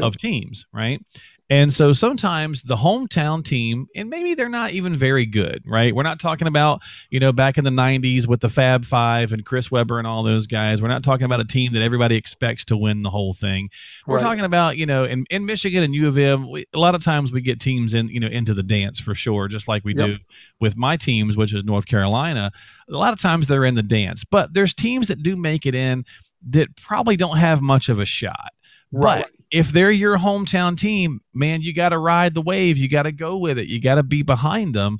of 0.02 0.18
teams, 0.18 0.66
right? 0.74 1.02
And 1.52 1.74
so 1.74 1.94
sometimes 1.94 2.62
the 2.62 2.78
hometown 2.78 3.44
team, 3.44 3.88
and 3.96 4.08
maybe 4.08 4.36
they're 4.36 4.50
not 4.50 4.72
even 4.72 4.96
very 4.96 5.26
good, 5.26 5.64
right? 5.66 5.96
We're 5.96 6.04
not 6.04 6.20
talking 6.20 6.48
about, 6.48 6.82
you 7.10 7.20
know, 7.20 7.32
back 7.32 7.58
in 7.58 7.64
the 7.64 7.72
90s 7.72 8.28
with 8.28 8.42
the 8.42 8.50
Fab 8.50 8.86
Five 8.86 9.32
and 9.32 9.44
Chris 9.44 9.72
Webber 9.72 9.98
and 9.98 10.06
all 10.06 10.22
those 10.22 10.46
guys. 10.46 10.80
We're 10.80 10.90
not 10.90 11.02
talking 11.02 11.26
about 11.26 11.40
a 11.40 11.46
team 11.46 11.74
that 11.74 11.82
everybody 11.82 12.18
expects 12.18 12.66
to 12.66 12.78
win 12.78 13.02
the 13.02 13.10
whole 13.10 13.34
thing. 13.34 13.70
We're 14.06 14.18
right. 14.18 14.24
talking 14.24 14.46
about, 14.46 14.78
you 14.78 14.86
know, 14.86 15.06
in, 15.06 15.26
in 15.32 15.48
Michigan 15.48 15.82
and 15.82 15.96
U 15.96 16.08
of 16.08 16.20
M, 16.20 16.52
we, 16.52 16.68
a 16.72 16.78
lot 16.78 16.94
of 16.94 17.04
times 17.04 17.32
we 17.32 17.42
get 17.42 17.60
teams 17.60 17.96
in, 17.96 18.10
you 18.10 18.20
know, 18.20 18.28
into 18.28 18.54
the 18.54 18.64
dance 18.64 19.00
for 19.00 19.16
sure, 19.16 19.48
just 19.48 19.68
like 19.68 19.84
we 19.84 19.96
yep. 19.96 20.06
do 20.06 20.18
with 20.60 20.78
my 20.78 20.98
teams, 20.98 21.36
which 21.36 21.52
is 21.52 21.64
North 21.64 21.88
Carolina. 21.88 22.52
A 22.88 22.94
lot 22.94 23.12
of 23.12 23.20
times 23.20 23.48
they're 23.48 23.66
in 23.66 23.74
the 23.74 23.82
dance, 23.82 24.24
but 24.24 24.54
there's 24.54 24.76
teams 24.76 25.08
that 25.08 25.24
do 25.24 25.36
make 25.36 25.66
it 25.66 25.74
in 25.74 26.06
that 26.50 26.76
probably 26.78 27.18
don't 27.18 27.38
have 27.38 27.60
much 27.60 27.90
of 27.90 28.00
a 28.00 28.06
shot. 28.06 28.52
Right. 28.92 29.24
But 29.24 29.39
if 29.52 29.72
they're 29.72 29.92
your 29.92 30.18
hometown 30.18 30.78
team, 30.78 31.22
man, 31.34 31.62
you 31.62 31.74
got 31.74 31.90
to 31.90 31.98
ride 31.98 32.34
the 32.34 32.42
wave. 32.42 32.78
You 32.78 32.88
got 32.88 33.04
to 33.04 33.12
go 33.12 33.38
with 33.38 33.58
it. 33.58 33.68
You 33.68 33.82
got 33.82 33.96
to 33.96 34.04
be 34.04 34.22
behind 34.22 34.76
them. 34.76 35.00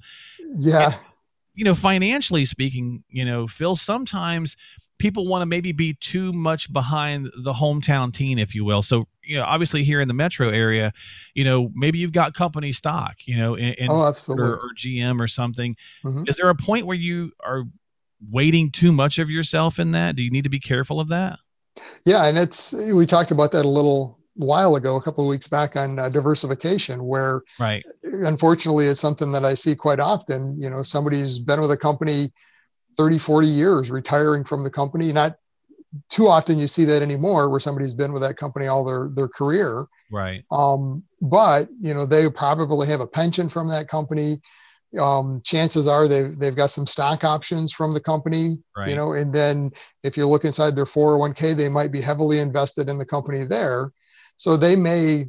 Yeah. 0.58 0.86
And, 0.86 0.96
you 1.54 1.66
know, 1.66 1.76
financially 1.76 2.46
speaking, 2.46 3.04
you 3.10 3.26
know, 3.26 3.48
Phil, 3.48 3.76
sometimes 3.76 4.56
people 4.98 5.28
want 5.28 5.42
to 5.42 5.46
maybe 5.46 5.72
be 5.72 5.94
too 5.94 6.34
much 6.34 6.72
behind 6.72 7.30
the 7.44 7.54
hometown 7.54 8.14
team, 8.14 8.38
if 8.38 8.54
you 8.54 8.66
will. 8.66 8.82
So, 8.82 9.08
you 9.24 9.38
know, 9.38 9.44
obviously 9.44 9.84
here 9.84 10.02
in 10.02 10.08
the 10.08 10.14
metro 10.14 10.50
area, 10.50 10.94
you 11.34 11.44
know, 11.44 11.72
maybe 11.74 12.00
you've 12.00 12.12
got 12.12 12.34
company 12.34 12.72
stock, 12.72 13.16
you 13.26 13.38
know, 13.38 13.56
in, 13.56 13.74
in 13.74 13.90
oh, 13.90 14.06
absolutely. 14.08 14.48
Or, 14.48 14.56
or, 14.56 14.70
GM 14.78 15.22
or 15.22 15.28
something. 15.28 15.76
Mm-hmm. 16.04 16.24
Is 16.28 16.38
there 16.38 16.50
a 16.50 16.56
point 16.56 16.86
where 16.86 16.98
you 16.98 17.32
are 17.44 17.64
weighting 18.30 18.72
too 18.72 18.92
much 18.92 19.20
of 19.20 19.30
yourself 19.30 19.80
in 19.80 19.92
that? 19.92 20.16
Do 20.16 20.22
you 20.22 20.32
need 20.32 20.44
to 20.44 20.50
be 20.50 20.60
careful 20.60 21.00
of 21.00 21.08
that? 21.10 21.40
Yeah, 22.06 22.26
and 22.26 22.38
it's 22.38 22.74
we 22.74 23.06
talked 23.06 23.32
about 23.32 23.54
that 23.54 23.64
a 23.64 23.70
little 23.70 24.19
while 24.40 24.78
ago, 24.78 24.96
a 24.96 25.02
couple 25.02 25.26
of 25.26 25.30
weeks 25.30 25.50
back 25.50 25.76
on 25.76 26.00
uh, 26.00 26.08
diversification, 26.08 27.04
where 27.04 27.42
right. 27.60 27.84
unfortunately 28.04 28.86
it's 28.86 29.02
something 29.02 29.34
that 29.34 29.44
I 29.44 29.54
see 29.54 29.76
quite 29.76 30.00
often. 30.00 30.56
You 30.60 30.70
know, 30.70 30.82
somebody's 30.82 31.40
been 31.40 31.60
with 31.60 31.72
a 31.72 31.78
company 31.78 32.32
30, 32.98 33.20
40 33.20 33.48
years, 33.50 33.92
retiring 33.92 34.46
from 34.46 34.64
the 34.64 34.70
company. 34.70 35.12
Not 35.12 35.36
too 36.08 36.30
often 36.30 36.58
you 36.58 36.68
see 36.68 36.86
that 36.86 37.02
anymore, 37.02 37.50
where 37.50 37.60
somebody's 37.60 37.94
been 37.94 38.14
with 38.14 38.22
that 38.22 38.38
company 38.38 38.68
all 38.68 38.86
their 38.86 39.10
their 39.14 39.28
career. 39.28 39.86
Right. 40.10 40.46
Um, 40.52 41.04
but 41.22 41.68
you 41.82 41.94
know, 41.94 42.06
they 42.06 42.30
probably 42.30 42.88
have 42.88 43.02
a 43.02 43.08
pension 43.08 43.50
from 43.50 43.68
that 43.70 43.90
company. 43.90 44.40
Um, 44.98 45.42
chances 45.44 45.86
are 45.86 46.08
they've 46.08 46.40
they've 46.40 46.56
got 46.56 46.70
some 46.70 46.88
stock 46.88 47.26
options 47.26 47.74
from 47.74 47.94
the 47.94 48.00
company, 48.00 48.60
right. 48.78 48.88
you 48.88 48.96
know, 48.96 49.12
and 49.12 49.34
then 49.34 49.72
if 50.02 50.16
you 50.16 50.26
look 50.28 50.46
inside 50.46 50.78
their 50.78 50.86
401k, 50.86 51.58
they 51.58 51.68
might 51.68 51.92
be 51.92 52.00
heavily 52.00 52.40
invested 52.40 52.88
in 52.88 52.98
the 52.98 53.06
company 53.06 53.44
there. 53.44 53.92
So 54.40 54.56
they 54.56 54.78
may 54.78 55.26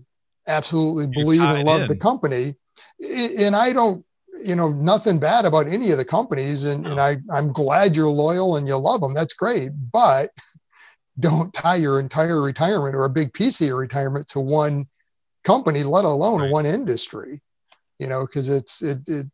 absolutely 0.46 1.08
believe 1.08 1.42
and 1.42 1.64
love 1.64 1.82
in. 1.82 1.88
the 1.88 1.96
company. 1.96 2.54
And 3.00 3.56
I 3.56 3.72
don't, 3.72 4.04
you 4.44 4.54
know, 4.54 4.70
nothing 4.70 5.18
bad 5.18 5.44
about 5.46 5.66
any 5.66 5.90
of 5.90 5.98
the 5.98 6.04
companies. 6.04 6.62
And, 6.62 6.86
and 6.86 7.00
I, 7.00 7.16
I'm 7.28 7.52
glad 7.52 7.96
you're 7.96 8.06
loyal 8.06 8.56
and 8.56 8.68
you 8.68 8.76
love 8.76 9.00
them. 9.00 9.12
That's 9.12 9.34
great. 9.34 9.72
But 9.92 10.30
don't 11.18 11.52
tie 11.52 11.74
your 11.74 11.98
entire 11.98 12.40
retirement 12.40 12.94
or 12.94 13.04
a 13.04 13.10
big 13.10 13.32
piece 13.32 13.60
of 13.60 13.66
your 13.66 13.78
retirement 13.78 14.28
to 14.28 14.40
one 14.40 14.86
company, 15.42 15.82
let 15.82 16.04
alone 16.04 16.42
right. 16.42 16.52
one 16.52 16.64
industry, 16.64 17.40
you 17.98 18.06
know, 18.06 18.24
because 18.24 18.48
it's, 18.48 18.80
it, 18.80 18.98
it, 19.08 19.26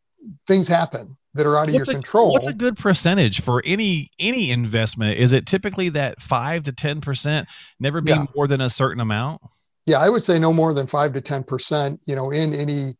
things 0.46 0.68
happen 0.68 1.18
that 1.34 1.46
are 1.46 1.58
out 1.58 1.68
of 1.68 1.74
what's 1.74 1.86
your 1.86 1.96
a, 1.96 2.00
control. 2.00 2.32
What's 2.32 2.46
a 2.46 2.54
good 2.54 2.78
percentage 2.78 3.42
for 3.42 3.62
any 3.66 4.10
any 4.18 4.50
investment? 4.50 5.18
Is 5.18 5.34
it 5.34 5.44
typically 5.44 5.90
that 5.90 6.22
five 6.22 6.62
to 6.62 6.72
ten 6.72 7.02
percent, 7.02 7.46
never 7.78 8.00
be 8.00 8.12
yeah. 8.12 8.24
more 8.34 8.48
than 8.48 8.62
a 8.62 8.70
certain 8.70 9.00
amount? 9.00 9.42
Yeah, 9.86 9.98
I 9.98 10.08
would 10.08 10.22
say 10.22 10.38
no 10.38 10.52
more 10.52 10.74
than 10.74 10.86
five 10.86 11.12
to 11.14 11.20
ten 11.20 11.44
percent. 11.44 12.00
You 12.06 12.16
know, 12.16 12.30
in 12.30 12.52
any 12.52 12.94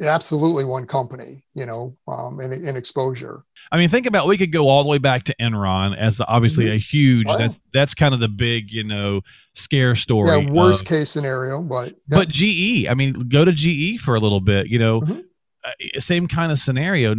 absolutely 0.00 0.64
one 0.64 0.86
company, 0.86 1.44
you 1.54 1.66
know, 1.66 1.96
um, 2.08 2.40
in, 2.40 2.52
in 2.52 2.76
exposure. 2.76 3.44
I 3.72 3.78
mean, 3.78 3.88
think 3.88 4.06
about 4.06 4.26
we 4.26 4.38
could 4.38 4.52
go 4.52 4.68
all 4.68 4.82
the 4.82 4.88
way 4.88 4.98
back 4.98 5.24
to 5.24 5.34
Enron 5.40 5.96
as 5.96 6.18
the, 6.18 6.26
obviously 6.26 6.66
mm-hmm. 6.66 6.74
a 6.74 6.78
huge. 6.78 7.26
Oh, 7.28 7.38
that's, 7.38 7.60
that's 7.72 7.94
kind 7.94 8.14
of 8.14 8.20
the 8.20 8.28
big, 8.28 8.72
you 8.72 8.84
know, 8.84 9.22
scare 9.54 9.96
story. 9.96 10.30
Yeah, 10.30 10.50
worst 10.50 10.86
case 10.86 11.10
scenario, 11.10 11.62
but 11.62 11.94
yeah. 12.08 12.18
but 12.18 12.28
GE. 12.28 12.86
I 12.88 12.94
mean, 12.94 13.28
go 13.28 13.44
to 13.44 13.52
GE 13.52 14.00
for 14.00 14.14
a 14.14 14.20
little 14.20 14.40
bit. 14.40 14.68
You 14.68 14.78
know, 14.78 15.00
mm-hmm. 15.00 15.20
Uh, 15.64 15.98
same 15.98 16.26
kind 16.26 16.52
of 16.52 16.58
scenario. 16.58 17.14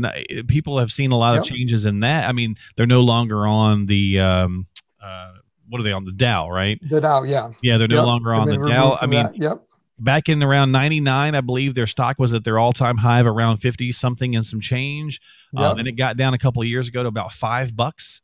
People 0.47 0.77
have 0.77 0.91
seen 0.91 1.11
a 1.11 1.17
lot 1.17 1.33
yep. 1.33 1.41
of 1.41 1.47
changes 1.47 1.83
in 1.83 2.01
that. 2.01 2.29
I 2.29 2.31
mean, 2.31 2.55
they're 2.77 2.85
no 2.85 3.01
longer 3.01 3.47
on 3.47 3.87
the 3.87 4.19
um, 4.19 4.67
uh, 5.03 5.31
what 5.69 5.79
are 5.79 5.83
they 5.83 5.91
on 5.91 6.05
the 6.05 6.11
Dow, 6.11 6.49
right? 6.49 6.79
The 6.89 7.01
Dow, 7.01 7.23
yeah, 7.23 7.49
yeah. 7.61 7.77
They're 7.77 7.87
no 7.87 7.97
yep. 7.97 8.05
longer 8.05 8.33
on 8.33 8.47
the 8.47 8.57
Dow. 8.57 8.97
I 8.99 9.05
mean, 9.05 9.23
that. 9.23 9.37
yep. 9.37 9.63
Back 9.97 10.27
in 10.27 10.43
around 10.43 10.71
'99, 10.71 11.35
I 11.35 11.41
believe 11.41 11.73
their 11.73 11.87
stock 11.87 12.19
was 12.19 12.33
at 12.33 12.43
their 12.43 12.59
all-time 12.59 12.97
high 12.97 13.21
of 13.21 13.27
around 13.27 13.57
fifty 13.57 13.91
something 13.91 14.35
and 14.35 14.45
some 14.45 14.59
change, 14.59 15.21
um, 15.55 15.63
yep. 15.63 15.71
um, 15.71 15.79
and 15.79 15.87
it 15.87 15.93
got 15.93 16.17
down 16.17 16.33
a 16.33 16.37
couple 16.37 16.61
of 16.61 16.67
years 16.67 16.87
ago 16.87 17.03
to 17.03 17.09
about 17.09 17.33
five 17.33 17.75
bucks. 17.75 18.21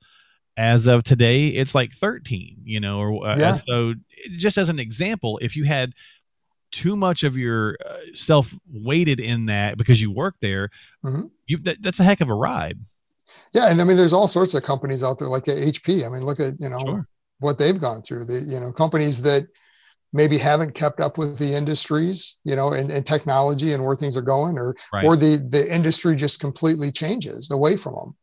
As 0.58 0.86
of 0.86 1.04
today, 1.04 1.48
it's 1.48 1.74
like 1.74 1.94
thirteen. 1.94 2.58
You 2.64 2.82
know, 2.82 3.00
or 3.00 3.26
uh, 3.26 3.38
yeah. 3.38 3.54
so 3.66 3.94
just 4.38 4.58
as 4.58 4.68
an 4.68 4.80
example, 4.80 5.40
if 5.42 5.56
you 5.56 5.64
had 5.64 5.94
too 6.72 6.96
much 6.96 7.24
of 7.24 7.38
your 7.38 7.78
uh, 7.86 7.98
self 8.14 8.54
weighted 8.72 9.20
in 9.20 9.46
that 9.46 9.78
because 9.78 10.02
you 10.02 10.12
work 10.12 10.36
there, 10.42 10.70
mm-hmm. 11.04 11.28
you 11.46 11.58
that, 11.60 11.82
that's 11.82 12.00
a 12.00 12.04
heck 12.04 12.22
of 12.22 12.30
a 12.30 12.34
ride. 12.34 12.80
Yeah, 13.54 13.70
and 13.70 13.82
I 13.82 13.84
mean, 13.84 13.98
there's 13.98 14.14
all 14.14 14.28
sorts 14.28 14.54
of 14.54 14.64
companies 14.64 15.04
out 15.04 15.20
there 15.20 15.28
like 15.28 15.46
HP. 15.46 16.06
I 16.06 16.10
mean, 16.10 16.24
look 16.24 16.40
at 16.40 16.54
you 16.60 16.70
know 16.70 16.80
sure. 16.80 17.08
What 17.42 17.60
they've 17.60 17.80
gone 17.80 18.02
through. 18.02 18.26
The 18.26 18.40
you 18.40 18.60
know 18.60 18.72
companies 18.72 19.22
that 19.24 19.48
maybe 20.14 20.38
haven't 20.38 20.74
kept 20.74 21.00
up 21.00 21.18
with 21.18 21.38
the 21.38 21.56
industries, 21.56 22.36
you 22.44 22.56
know, 22.56 22.74
and, 22.74 22.92
and 22.92 23.06
technology 23.06 23.74
and 23.74 23.86
where 23.86 23.96
things 23.96 24.18
are 24.18 24.22
going, 24.22 24.58
or 24.58 24.76
right. 24.94 25.06
or 25.06 25.16
the 25.16 25.38
the 25.38 25.74
industry 25.74 26.16
just 26.16 26.40
completely 26.40 26.92
changes 26.92 27.52
away 27.52 27.76
from 27.78 27.96
them 27.96 28.16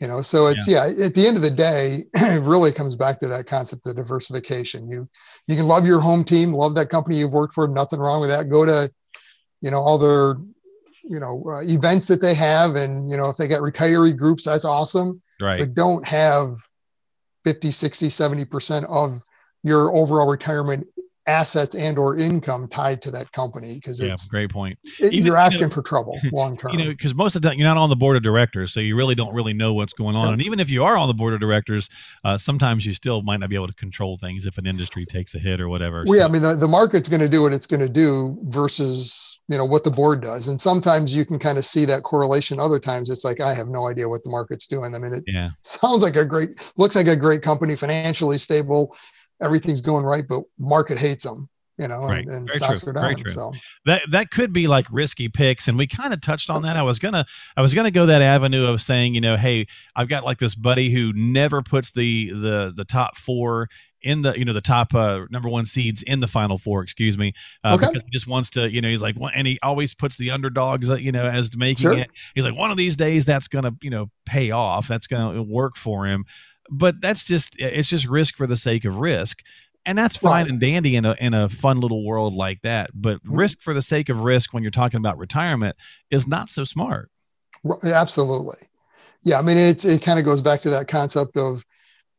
you 0.00 0.06
know 0.06 0.22
so 0.22 0.46
it's 0.46 0.68
yeah. 0.68 0.86
yeah. 0.86 1.06
at 1.06 1.14
the 1.14 1.26
end 1.26 1.36
of 1.36 1.42
the 1.42 1.50
day 1.50 2.04
it 2.14 2.42
really 2.42 2.72
comes 2.72 2.96
back 2.96 3.20
to 3.20 3.28
that 3.28 3.46
concept 3.46 3.86
of 3.86 3.96
diversification 3.96 4.88
you 4.88 5.08
you 5.46 5.56
can 5.56 5.66
love 5.66 5.86
your 5.86 6.00
home 6.00 6.24
team 6.24 6.52
love 6.52 6.74
that 6.74 6.88
company 6.88 7.16
you've 7.16 7.32
worked 7.32 7.54
for 7.54 7.68
nothing 7.68 7.98
wrong 7.98 8.20
with 8.20 8.30
that 8.30 8.48
go 8.48 8.64
to 8.64 8.90
you 9.60 9.70
know 9.70 9.78
all 9.78 9.98
their 9.98 10.36
you 11.04 11.18
know 11.18 11.42
uh, 11.48 11.62
events 11.62 12.06
that 12.06 12.20
they 12.20 12.34
have 12.34 12.76
and 12.76 13.10
you 13.10 13.16
know 13.16 13.28
if 13.28 13.36
they 13.36 13.48
got 13.48 13.60
retiree 13.60 14.16
groups 14.16 14.44
that's 14.44 14.64
awesome 14.64 15.20
right 15.40 15.60
but 15.60 15.74
don't 15.74 16.06
have 16.06 16.56
50 17.48 17.70
60 17.70 18.08
70% 18.08 18.84
of 18.90 19.22
your 19.62 19.90
overall 19.94 20.28
retirement 20.28 20.86
assets 21.28 21.74
and 21.74 21.98
or 21.98 22.16
income 22.16 22.66
tied 22.68 23.02
to 23.02 23.10
that 23.10 23.30
company 23.32 23.74
because 23.74 24.00
yeah, 24.00 24.12
it's 24.12 24.26
great 24.26 24.50
point. 24.50 24.78
It, 24.98 25.12
Even, 25.12 25.26
you're 25.26 25.36
asking 25.36 25.62
you 25.62 25.68
know, 25.68 25.74
for 25.74 25.82
trouble 25.82 26.18
long 26.32 26.56
term. 26.56 26.72
You 26.72 26.84
know, 26.84 26.90
because 26.90 27.14
most 27.14 27.36
of 27.36 27.42
the 27.42 27.48
time 27.48 27.58
you're 27.58 27.68
not 27.68 27.76
on 27.76 27.90
the 27.90 27.96
board 27.96 28.16
of 28.16 28.22
directors, 28.22 28.72
so 28.72 28.80
you 28.80 28.96
really 28.96 29.14
don't 29.14 29.34
really 29.34 29.52
know 29.52 29.74
what's 29.74 29.92
going 29.92 30.16
on. 30.16 30.28
Yeah. 30.28 30.32
And 30.32 30.42
even 30.42 30.58
if 30.58 30.70
you 30.70 30.82
are 30.82 30.96
on 30.96 31.06
the 31.06 31.14
board 31.14 31.34
of 31.34 31.40
directors, 31.40 31.88
uh, 32.24 32.38
sometimes 32.38 32.86
you 32.86 32.94
still 32.94 33.22
might 33.22 33.38
not 33.38 33.50
be 33.50 33.54
able 33.54 33.68
to 33.68 33.74
control 33.74 34.16
things 34.16 34.46
if 34.46 34.58
an 34.58 34.66
industry 34.66 35.04
takes 35.04 35.34
a 35.34 35.38
hit 35.38 35.60
or 35.60 35.68
whatever. 35.68 36.04
Well, 36.06 36.14
so. 36.14 36.20
yeah, 36.20 36.24
I 36.24 36.28
mean 36.28 36.42
the, 36.42 36.56
the 36.56 36.68
market's 36.68 37.08
going 37.08 37.20
to 37.20 37.28
do 37.28 37.42
what 37.42 37.52
it's 37.52 37.66
going 37.66 37.80
to 37.80 37.88
do 37.88 38.38
versus 38.44 39.38
you 39.48 39.58
know 39.58 39.66
what 39.66 39.84
the 39.84 39.90
board 39.90 40.22
does, 40.22 40.48
and 40.48 40.60
sometimes 40.60 41.14
you 41.14 41.26
can 41.26 41.38
kind 41.38 41.58
of 41.58 41.64
see 41.64 41.84
that 41.84 42.02
correlation. 42.02 42.58
Other 42.58 42.78
times 42.78 43.10
it's 43.10 43.24
like 43.24 43.40
I 43.40 43.54
have 43.54 43.68
no 43.68 43.86
idea 43.86 44.08
what 44.08 44.24
the 44.24 44.30
market's 44.30 44.66
doing. 44.66 44.94
I 44.94 44.98
mean, 44.98 45.12
it 45.12 45.24
yeah. 45.26 45.50
sounds 45.62 46.02
like 46.02 46.16
a 46.16 46.24
great, 46.24 46.50
looks 46.76 46.96
like 46.96 47.06
a 47.06 47.16
great 47.16 47.42
company, 47.42 47.76
financially 47.76 48.38
stable 48.38 48.94
everything's 49.40 49.80
going 49.80 50.04
right, 50.04 50.26
but 50.26 50.42
market 50.58 50.98
hates 50.98 51.24
them 51.24 51.48
you 51.78 51.86
know, 51.86 52.04
right. 52.04 52.26
and, 52.26 52.50
and 52.50 52.50
stocks 52.50 52.82
true. 52.82 52.90
are 52.90 53.14
down. 53.14 53.22
So 53.28 53.52
that 53.86 54.02
that 54.10 54.30
could 54.30 54.52
be 54.52 54.66
like 54.66 54.86
risky 54.90 55.28
picks, 55.28 55.68
and 55.68 55.78
we 55.78 55.86
kind 55.86 56.12
of 56.12 56.20
touched 56.20 56.50
on 56.50 56.62
that. 56.62 56.76
I 56.76 56.82
was 56.82 56.98
gonna 56.98 57.24
I 57.56 57.62
was 57.62 57.72
gonna 57.72 57.92
go 57.92 58.04
that 58.06 58.20
avenue 58.20 58.66
of 58.66 58.82
saying, 58.82 59.14
you 59.14 59.20
know, 59.20 59.36
hey, 59.36 59.68
I've 59.94 60.08
got 60.08 60.24
like 60.24 60.38
this 60.38 60.56
buddy 60.56 60.90
who 60.90 61.12
never 61.14 61.62
puts 61.62 61.92
the 61.92 62.30
the 62.30 62.72
the 62.76 62.84
top 62.84 63.16
four 63.16 63.68
in 64.02 64.22
the 64.22 64.36
you 64.36 64.44
know 64.44 64.52
the 64.52 64.60
top 64.60 64.92
uh, 64.92 65.20
number 65.30 65.48
one 65.48 65.66
seeds 65.66 66.02
in 66.02 66.20
the 66.20 66.28
final 66.28 66.56
four 66.56 66.82
excuse 66.82 67.18
me 67.18 67.32
uh, 67.64 67.74
okay. 67.74 67.86
because 67.86 68.02
he 68.02 68.10
just 68.12 68.28
wants 68.28 68.48
to 68.50 68.70
you 68.70 68.80
know 68.80 68.88
he's 68.88 69.02
like 69.02 69.16
and 69.34 69.46
he 69.46 69.58
always 69.60 69.92
puts 69.92 70.16
the 70.16 70.30
underdogs 70.30 70.88
uh, 70.88 70.94
you 70.94 71.10
know 71.10 71.26
as 71.26 71.56
making 71.56 71.82
sure. 71.82 71.98
it 71.98 72.08
he's 72.32 72.44
like 72.44 72.54
one 72.54 72.70
of 72.70 72.76
these 72.76 72.94
days 72.94 73.24
that's 73.24 73.48
gonna 73.48 73.72
you 73.82 73.90
know 73.90 74.08
pay 74.24 74.52
off 74.52 74.86
that's 74.86 75.08
gonna 75.08 75.42
work 75.42 75.76
for 75.76 76.06
him 76.06 76.24
but 76.70 77.00
that's 77.00 77.24
just 77.24 77.54
it's 77.58 77.88
just 77.88 78.06
risk 78.06 78.36
for 78.36 78.46
the 78.46 78.56
sake 78.56 78.84
of 78.84 78.96
risk 78.96 79.42
and 79.88 79.96
that's 79.96 80.16
fine 80.16 80.44
right. 80.44 80.50
and 80.50 80.60
dandy 80.60 80.96
in 80.96 81.06
a 81.06 81.16
in 81.18 81.32
a 81.32 81.48
fun 81.48 81.80
little 81.80 82.04
world 82.04 82.34
like 82.34 82.60
that. 82.60 82.90
But 82.94 83.18
mm-hmm. 83.24 83.36
risk 83.36 83.58
for 83.62 83.72
the 83.72 83.80
sake 83.80 84.10
of 84.10 84.20
risk 84.20 84.52
when 84.52 84.62
you're 84.62 84.70
talking 84.70 84.98
about 84.98 85.16
retirement 85.16 85.76
is 86.10 86.26
not 86.26 86.50
so 86.50 86.64
smart. 86.64 87.10
Absolutely, 87.82 88.58
yeah. 89.22 89.38
I 89.38 89.42
mean, 89.42 89.56
it's 89.56 89.86
it 89.86 90.02
kind 90.02 90.18
of 90.18 90.26
goes 90.26 90.42
back 90.42 90.60
to 90.62 90.70
that 90.70 90.88
concept 90.88 91.38
of, 91.38 91.64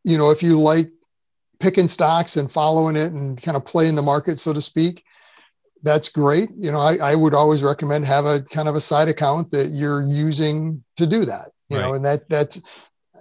you 0.04 0.18
know, 0.18 0.32
if 0.32 0.42
you 0.42 0.60
like 0.60 0.90
picking 1.60 1.88
stocks 1.88 2.38
and 2.38 2.52
following 2.52 2.96
it 2.96 3.12
and 3.12 3.40
kind 3.40 3.56
of 3.56 3.66
playing 3.66 3.94
the 3.94 4.02
market, 4.02 4.40
so 4.40 4.52
to 4.52 4.62
speak, 4.62 5.04
that's 5.84 6.10
great. 6.10 6.50
You 6.58 6.72
know, 6.72 6.80
I, 6.80 6.96
I 6.98 7.16
would 7.16 7.36
always 7.36 7.62
recommend 7.62 8.04
have 8.06 8.26
a 8.26 8.42
kind 8.42 8.68
of 8.68 8.76
a 8.76 8.82
side 8.82 9.10
account 9.10 9.52
that 9.52 9.68
you're 9.68 10.02
using 10.02 10.84
to 10.98 11.06
do 11.06 11.24
that. 11.26 11.52
You 11.70 11.78
right. 11.78 11.86
know, 11.86 11.94
and 11.94 12.04
that 12.04 12.28
that's 12.30 12.60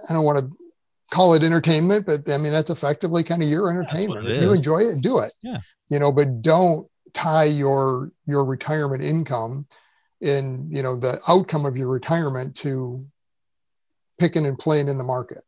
I 0.09 0.15
don't 0.15 0.25
want 0.25 0.39
to 0.39 0.51
call 1.11 1.35
it 1.35 1.43
entertainment, 1.43 2.07
but 2.07 2.29
I 2.29 2.39
mean 2.39 2.53
that's 2.53 2.71
effectively 2.71 3.25
kind 3.25 3.43
of 3.43 3.49
your 3.49 3.71
entertainment. 3.71 4.27
If 4.27 4.37
is. 4.37 4.43
you 4.43 4.53
enjoy 4.53 4.83
it, 4.83 5.01
do 5.01 5.19
it. 5.21 5.33
Yeah. 5.43 5.59
You 5.89 5.99
know, 5.99 6.13
but 6.13 6.43
don't 6.43 6.89
tie 7.15 7.45
your 7.45 8.13
your 8.27 8.45
retirement 8.45 9.03
income 9.03 9.67
in 10.21 10.69
you 10.71 10.83
know 10.83 10.97
the 10.97 11.19
outcome 11.29 11.65
of 11.65 11.77
your 11.77 11.89
retirement 11.89 12.57
to 12.57 12.99
picking 14.19 14.47
and 14.47 14.59
playing 14.59 14.89
in 14.89 14.99
the 14.99 15.05
market. 15.05 15.45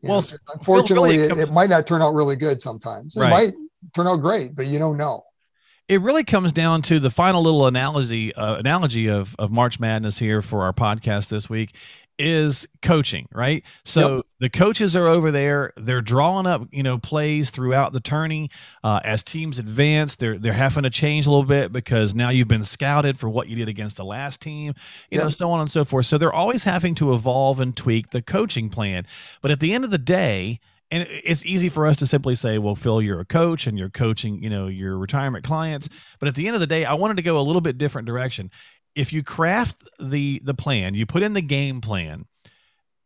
You 0.00 0.10
well, 0.10 0.22
know, 0.22 0.28
unfortunately, 0.54 1.18
really 1.18 1.42
it, 1.42 1.48
it, 1.48 1.52
might 1.52 1.70
not 1.70 1.86
turn 1.86 2.02
out 2.02 2.14
really 2.14 2.36
good 2.36 2.60
sometimes. 2.60 3.16
It 3.16 3.22
right. 3.22 3.30
might 3.30 3.54
turn 3.94 4.06
out 4.06 4.16
great, 4.16 4.54
but 4.54 4.66
you 4.66 4.78
don't 4.78 4.98
know. 4.98 5.24
It 5.88 6.00
really 6.00 6.24
comes 6.24 6.52
down 6.52 6.82
to 6.82 6.98
the 6.98 7.10
final 7.10 7.42
little 7.42 7.66
analogy 7.66 8.34
uh, 8.34 8.56
analogy 8.56 9.08
of 9.08 9.36
of 9.38 9.50
March 9.52 9.78
Madness 9.78 10.18
here 10.18 10.42
for 10.42 10.64
our 10.64 10.72
podcast 10.72 11.28
this 11.28 11.48
week 11.48 11.74
is 12.18 12.66
coaching, 12.82 13.28
right? 13.32 13.62
So 13.84 14.16
yep. 14.16 14.26
the 14.40 14.50
coaches 14.50 14.94
are 14.96 15.08
over 15.08 15.30
there; 15.30 15.72
they're 15.76 16.00
drawing 16.00 16.46
up, 16.46 16.62
you 16.70 16.82
know, 16.82 16.98
plays 16.98 17.50
throughout 17.50 17.92
the 17.92 18.00
tourney. 18.00 18.50
Uh, 18.82 19.00
as 19.04 19.22
teams 19.22 19.58
advance, 19.58 20.16
they're 20.16 20.38
they're 20.38 20.52
having 20.52 20.84
to 20.84 20.90
change 20.90 21.26
a 21.26 21.30
little 21.30 21.44
bit 21.44 21.72
because 21.72 22.14
now 22.14 22.30
you've 22.30 22.48
been 22.48 22.64
scouted 22.64 23.18
for 23.18 23.28
what 23.28 23.48
you 23.48 23.56
did 23.56 23.68
against 23.68 23.96
the 23.96 24.04
last 24.04 24.40
team, 24.40 24.74
you 25.10 25.18
yep. 25.18 25.24
know, 25.24 25.30
so 25.30 25.50
on 25.50 25.60
and 25.60 25.70
so 25.70 25.84
forth. 25.84 26.06
So 26.06 26.18
they're 26.18 26.32
always 26.32 26.64
having 26.64 26.94
to 26.96 27.14
evolve 27.14 27.60
and 27.60 27.76
tweak 27.76 28.10
the 28.10 28.22
coaching 28.22 28.68
plan. 28.68 29.06
But 29.42 29.50
at 29.50 29.60
the 29.60 29.72
end 29.72 29.84
of 29.84 29.90
the 29.90 29.98
day, 29.98 30.60
and 30.90 31.06
it's 31.10 31.44
easy 31.44 31.68
for 31.68 31.86
us 31.86 31.96
to 31.96 32.06
simply 32.06 32.36
say, 32.36 32.58
well, 32.58 32.76
Phil, 32.76 33.02
you're 33.02 33.18
a 33.18 33.24
coach 33.24 33.66
and 33.66 33.76
you're 33.76 33.90
coaching, 33.90 34.42
you 34.42 34.48
know, 34.48 34.68
your 34.68 34.96
retirement 34.96 35.44
clients. 35.44 35.88
But 36.20 36.28
at 36.28 36.36
the 36.36 36.46
end 36.46 36.54
of 36.54 36.60
the 36.60 36.66
day, 36.66 36.84
I 36.84 36.94
wanted 36.94 37.16
to 37.16 37.24
go 37.24 37.40
a 37.40 37.42
little 37.42 37.60
bit 37.60 37.76
different 37.76 38.06
direction 38.06 38.50
if 38.96 39.12
you 39.12 39.22
craft 39.22 39.76
the 40.00 40.40
the 40.42 40.54
plan, 40.54 40.94
you 40.94 41.06
put 41.06 41.22
in 41.22 41.34
the 41.34 41.42
game 41.42 41.80
plan, 41.80 42.24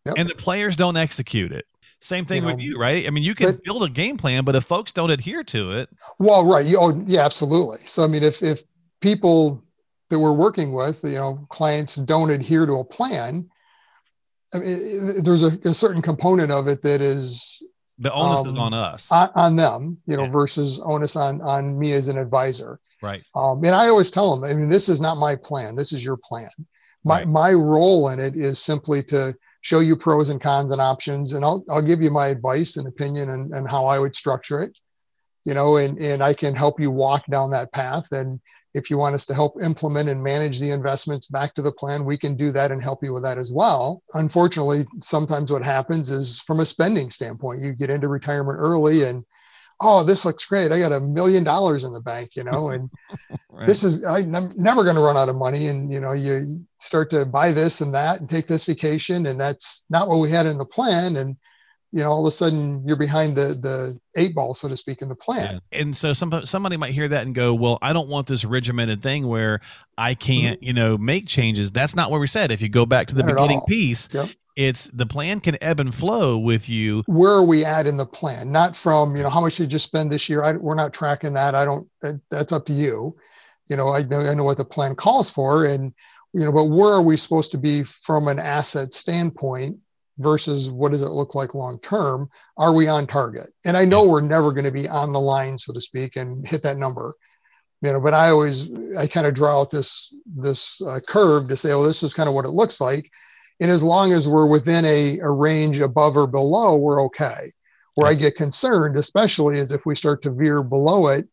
yep. 0.06 0.14
and 0.16 0.30
the 0.30 0.34
players 0.34 0.76
don't 0.76 0.96
execute 0.96 1.52
it. 1.52 1.66
Same 2.00 2.24
thing 2.24 2.42
you 2.42 2.46
with 2.46 2.60
you, 2.60 2.78
right? 2.78 3.06
I 3.06 3.10
mean, 3.10 3.24
you 3.24 3.34
can 3.34 3.52
but, 3.52 3.64
build 3.64 3.82
a 3.82 3.90
game 3.90 4.16
plan, 4.16 4.44
but 4.44 4.56
if 4.56 4.64
folks 4.64 4.92
don't 4.92 5.10
adhere 5.10 5.44
to 5.44 5.72
it, 5.72 5.90
well, 6.18 6.46
right? 6.46 6.64
You, 6.64 6.78
oh, 6.80 7.04
yeah, 7.06 7.26
absolutely. 7.26 7.80
So, 7.84 8.04
I 8.04 8.06
mean, 8.06 8.22
if 8.22 8.42
if 8.42 8.62
people 9.02 9.62
that 10.08 10.18
we're 10.18 10.32
working 10.32 10.72
with, 10.72 11.00
you 11.04 11.16
know, 11.16 11.46
clients 11.50 11.96
don't 11.96 12.30
adhere 12.30 12.64
to 12.64 12.74
a 12.76 12.84
plan, 12.84 13.50
I 14.54 14.58
mean, 14.58 15.22
there's 15.22 15.42
a, 15.42 15.58
a 15.64 15.74
certain 15.74 16.00
component 16.00 16.50
of 16.50 16.68
it 16.68 16.82
that 16.82 17.02
is 17.02 17.62
the 17.98 18.12
onus 18.12 18.40
um, 18.40 18.46
is 18.46 18.56
on 18.56 18.72
us, 18.72 19.12
on, 19.12 19.30
on 19.34 19.56
them, 19.56 19.98
you 20.06 20.16
know, 20.16 20.24
yeah. 20.24 20.30
versus 20.30 20.80
onus 20.84 21.16
on 21.16 21.42
on 21.42 21.78
me 21.78 21.92
as 21.92 22.08
an 22.08 22.16
advisor. 22.16 22.80
Right. 23.02 23.22
Um, 23.34 23.64
and 23.64 23.74
I 23.74 23.88
always 23.88 24.10
tell 24.10 24.36
them, 24.36 24.44
I 24.44 24.54
mean, 24.54 24.68
this 24.68 24.88
is 24.88 25.00
not 25.00 25.16
my 25.16 25.36
plan. 25.36 25.76
This 25.76 25.92
is 25.92 26.04
your 26.04 26.18
plan. 26.22 26.50
My 27.04 27.20
right. 27.20 27.28
my 27.28 27.52
role 27.52 28.10
in 28.10 28.20
it 28.20 28.36
is 28.36 28.62
simply 28.62 29.02
to 29.04 29.34
show 29.62 29.80
you 29.80 29.96
pros 29.96 30.28
and 30.28 30.40
cons 30.40 30.70
and 30.70 30.80
options, 30.80 31.32
and 31.32 31.44
I'll 31.44 31.64
I'll 31.70 31.82
give 31.82 32.02
you 32.02 32.10
my 32.10 32.28
advice 32.28 32.76
and 32.76 32.86
opinion 32.86 33.30
and, 33.30 33.54
and 33.54 33.68
how 33.68 33.86
I 33.86 33.98
would 33.98 34.14
structure 34.14 34.60
it. 34.60 34.76
you 35.44 35.54
know, 35.54 35.76
and, 35.76 35.98
and 35.98 36.22
I 36.22 36.34
can 36.34 36.54
help 36.54 36.80
you 36.80 36.90
walk 36.90 37.24
down 37.26 37.50
that 37.50 37.72
path. 37.72 38.12
And 38.12 38.40
if 38.74 38.90
you 38.90 38.98
want 38.98 39.14
us 39.14 39.26
to 39.26 39.34
help 39.34 39.60
implement 39.62 40.08
and 40.08 40.22
manage 40.22 40.60
the 40.60 40.70
investments 40.70 41.26
back 41.26 41.54
to 41.54 41.62
the 41.62 41.72
plan, 41.72 42.04
we 42.04 42.18
can 42.18 42.36
do 42.36 42.52
that 42.52 42.70
and 42.70 42.82
help 42.82 43.02
you 43.02 43.12
with 43.12 43.22
that 43.24 43.38
as 43.38 43.50
well. 43.52 44.02
Unfortunately, 44.14 44.84
sometimes 45.00 45.50
what 45.50 45.64
happens 45.64 46.10
is 46.10 46.38
from 46.40 46.60
a 46.60 46.66
spending 46.66 47.10
standpoint, 47.10 47.62
you 47.62 47.72
get 47.72 47.90
into 47.90 48.08
retirement 48.08 48.58
early 48.60 49.04
and 49.04 49.24
oh, 49.80 50.02
this 50.04 50.24
looks 50.24 50.44
great. 50.44 50.72
I 50.72 50.78
got 50.78 50.92
a 50.92 51.00
million 51.00 51.42
dollars 51.42 51.84
in 51.84 51.92
the 51.92 52.00
bank, 52.00 52.36
you 52.36 52.44
know, 52.44 52.68
and 52.68 52.90
right. 53.50 53.66
this 53.66 53.82
is, 53.82 54.04
I'm 54.04 54.52
never 54.56 54.84
going 54.84 54.96
to 54.96 55.02
run 55.02 55.16
out 55.16 55.28
of 55.28 55.36
money. 55.36 55.68
And, 55.68 55.90
you 55.90 56.00
know, 56.00 56.12
you 56.12 56.64
start 56.78 57.10
to 57.10 57.24
buy 57.24 57.52
this 57.52 57.80
and 57.80 57.94
that 57.94 58.20
and 58.20 58.28
take 58.28 58.46
this 58.46 58.64
vacation. 58.64 59.26
And 59.26 59.40
that's 59.40 59.84
not 59.88 60.08
what 60.08 60.18
we 60.18 60.30
had 60.30 60.46
in 60.46 60.58
the 60.58 60.66
plan. 60.66 61.16
And 61.16 61.36
you 61.92 62.02
know 62.02 62.10
all 62.10 62.20
of 62.20 62.26
a 62.26 62.30
sudden 62.30 62.86
you're 62.86 62.96
behind 62.96 63.36
the 63.36 63.58
the 63.60 63.98
eight 64.16 64.34
ball 64.34 64.54
so 64.54 64.68
to 64.68 64.76
speak 64.76 65.02
in 65.02 65.08
the 65.08 65.16
plan 65.16 65.60
yeah. 65.72 65.80
and 65.80 65.96
so 65.96 66.12
some, 66.12 66.44
somebody 66.44 66.76
might 66.76 66.92
hear 66.92 67.08
that 67.08 67.22
and 67.22 67.34
go 67.34 67.52
well 67.52 67.78
i 67.82 67.92
don't 67.92 68.08
want 68.08 68.26
this 68.26 68.44
regimented 68.44 69.02
thing 69.02 69.26
where 69.26 69.60
i 69.98 70.14
can't 70.14 70.58
mm-hmm. 70.58 70.66
you 70.66 70.72
know 70.72 70.96
make 70.96 71.26
changes 71.26 71.72
that's 71.72 71.96
not 71.96 72.10
what 72.10 72.20
we 72.20 72.26
said 72.26 72.52
if 72.52 72.62
you 72.62 72.68
go 72.68 72.86
back 72.86 73.08
to 73.08 73.14
the 73.14 73.22
not 73.22 73.34
beginning 73.34 73.60
piece 73.66 74.08
yep. 74.12 74.28
It's 74.60 74.90
the 74.92 75.06
plan 75.06 75.40
can 75.40 75.56
ebb 75.62 75.80
and 75.80 75.94
flow 75.94 76.36
with 76.36 76.68
you. 76.68 77.02
Where 77.06 77.32
are 77.32 77.44
we 77.44 77.64
at 77.64 77.86
in 77.86 77.96
the 77.96 78.04
plan? 78.04 78.52
Not 78.52 78.76
from 78.76 79.16
you 79.16 79.22
know 79.22 79.30
how 79.30 79.40
much 79.40 79.56
did 79.56 79.62
you 79.62 79.68
just 79.68 79.86
spend 79.86 80.12
this 80.12 80.28
year? 80.28 80.42
I, 80.42 80.52
we're 80.52 80.74
not 80.74 80.92
tracking 80.92 81.32
that. 81.32 81.54
I 81.54 81.64
don't 81.64 81.88
that, 82.02 82.20
that's 82.30 82.52
up 82.52 82.66
to 82.66 82.74
you. 82.74 83.16
You 83.68 83.76
know 83.76 83.88
I 83.88 84.02
know, 84.02 84.20
I 84.20 84.34
know 84.34 84.44
what 84.44 84.58
the 84.58 84.66
plan 84.66 84.96
calls 84.96 85.30
for 85.30 85.64
and 85.64 85.94
you 86.34 86.44
know 86.44 86.52
but 86.52 86.66
where 86.66 86.92
are 86.92 87.00
we 87.00 87.16
supposed 87.16 87.52
to 87.52 87.58
be 87.58 87.84
from 87.84 88.28
an 88.28 88.38
asset 88.38 88.92
standpoint 88.92 89.78
versus 90.18 90.70
what 90.70 90.92
does 90.92 91.00
it 91.00 91.08
look 91.08 91.34
like 91.34 91.54
long 91.54 91.80
term? 91.80 92.28
Are 92.58 92.74
we 92.74 92.86
on 92.86 93.06
target? 93.06 93.54
And 93.64 93.78
i 93.78 93.86
know 93.86 94.06
we're 94.06 94.20
never 94.20 94.52
going 94.52 94.66
to 94.66 94.70
be 94.70 94.86
on 94.86 95.14
the 95.14 95.20
line 95.20 95.56
so 95.56 95.72
to 95.72 95.80
speak 95.80 96.16
and 96.16 96.46
hit 96.46 96.62
that 96.64 96.76
number. 96.76 97.14
You 97.80 97.92
know 97.92 98.00
but 98.02 98.12
i 98.12 98.28
always 98.28 98.68
i 98.98 99.06
kind 99.06 99.26
of 99.26 99.32
draw 99.32 99.58
out 99.58 99.70
this 99.70 100.14
this 100.26 100.82
uh, 100.82 101.00
curve 101.08 101.48
to 101.48 101.56
say 101.56 101.72
oh 101.72 101.82
this 101.82 102.02
is 102.02 102.12
kind 102.12 102.28
of 102.28 102.34
what 102.34 102.44
it 102.44 102.50
looks 102.50 102.78
like 102.78 103.10
and 103.60 103.70
as 103.70 103.82
long 103.82 104.12
as 104.12 104.28
we're 104.28 104.46
within 104.46 104.84
a, 104.84 105.18
a 105.18 105.30
range 105.30 105.80
above 105.80 106.16
or 106.16 106.26
below 106.26 106.76
we're 106.76 107.02
okay 107.04 107.52
where 107.94 108.08
i 108.08 108.14
get 108.14 108.36
concerned 108.36 108.96
especially 108.96 109.58
is 109.58 109.72
if 109.72 109.84
we 109.86 109.94
start 109.94 110.22
to 110.22 110.30
veer 110.30 110.62
below 110.62 111.08
it 111.08 111.28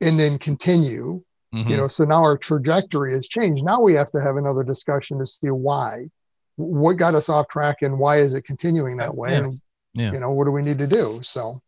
and 0.00 0.18
then 0.18 0.38
continue 0.38 1.22
mm-hmm. 1.54 1.68
you 1.68 1.76
know 1.76 1.88
so 1.88 2.04
now 2.04 2.22
our 2.22 2.36
trajectory 2.36 3.14
has 3.14 3.28
changed 3.28 3.64
now 3.64 3.80
we 3.80 3.94
have 3.94 4.10
to 4.10 4.20
have 4.20 4.36
another 4.36 4.62
discussion 4.62 5.18
to 5.18 5.26
see 5.26 5.48
why 5.48 6.06
what 6.56 6.94
got 6.94 7.14
us 7.14 7.28
off 7.28 7.48
track 7.48 7.82
and 7.82 7.98
why 7.98 8.18
is 8.18 8.34
it 8.34 8.44
continuing 8.44 8.96
that 8.96 9.14
way? 9.14 9.32
Yeah. 9.32 9.38
And, 9.38 9.60
yeah. 9.94 10.12
you 10.12 10.20
know, 10.20 10.30
what 10.30 10.44
do 10.44 10.50
we 10.50 10.62
need 10.62 10.78
to 10.78 10.86
do? 10.86 11.20
So, 11.22 11.60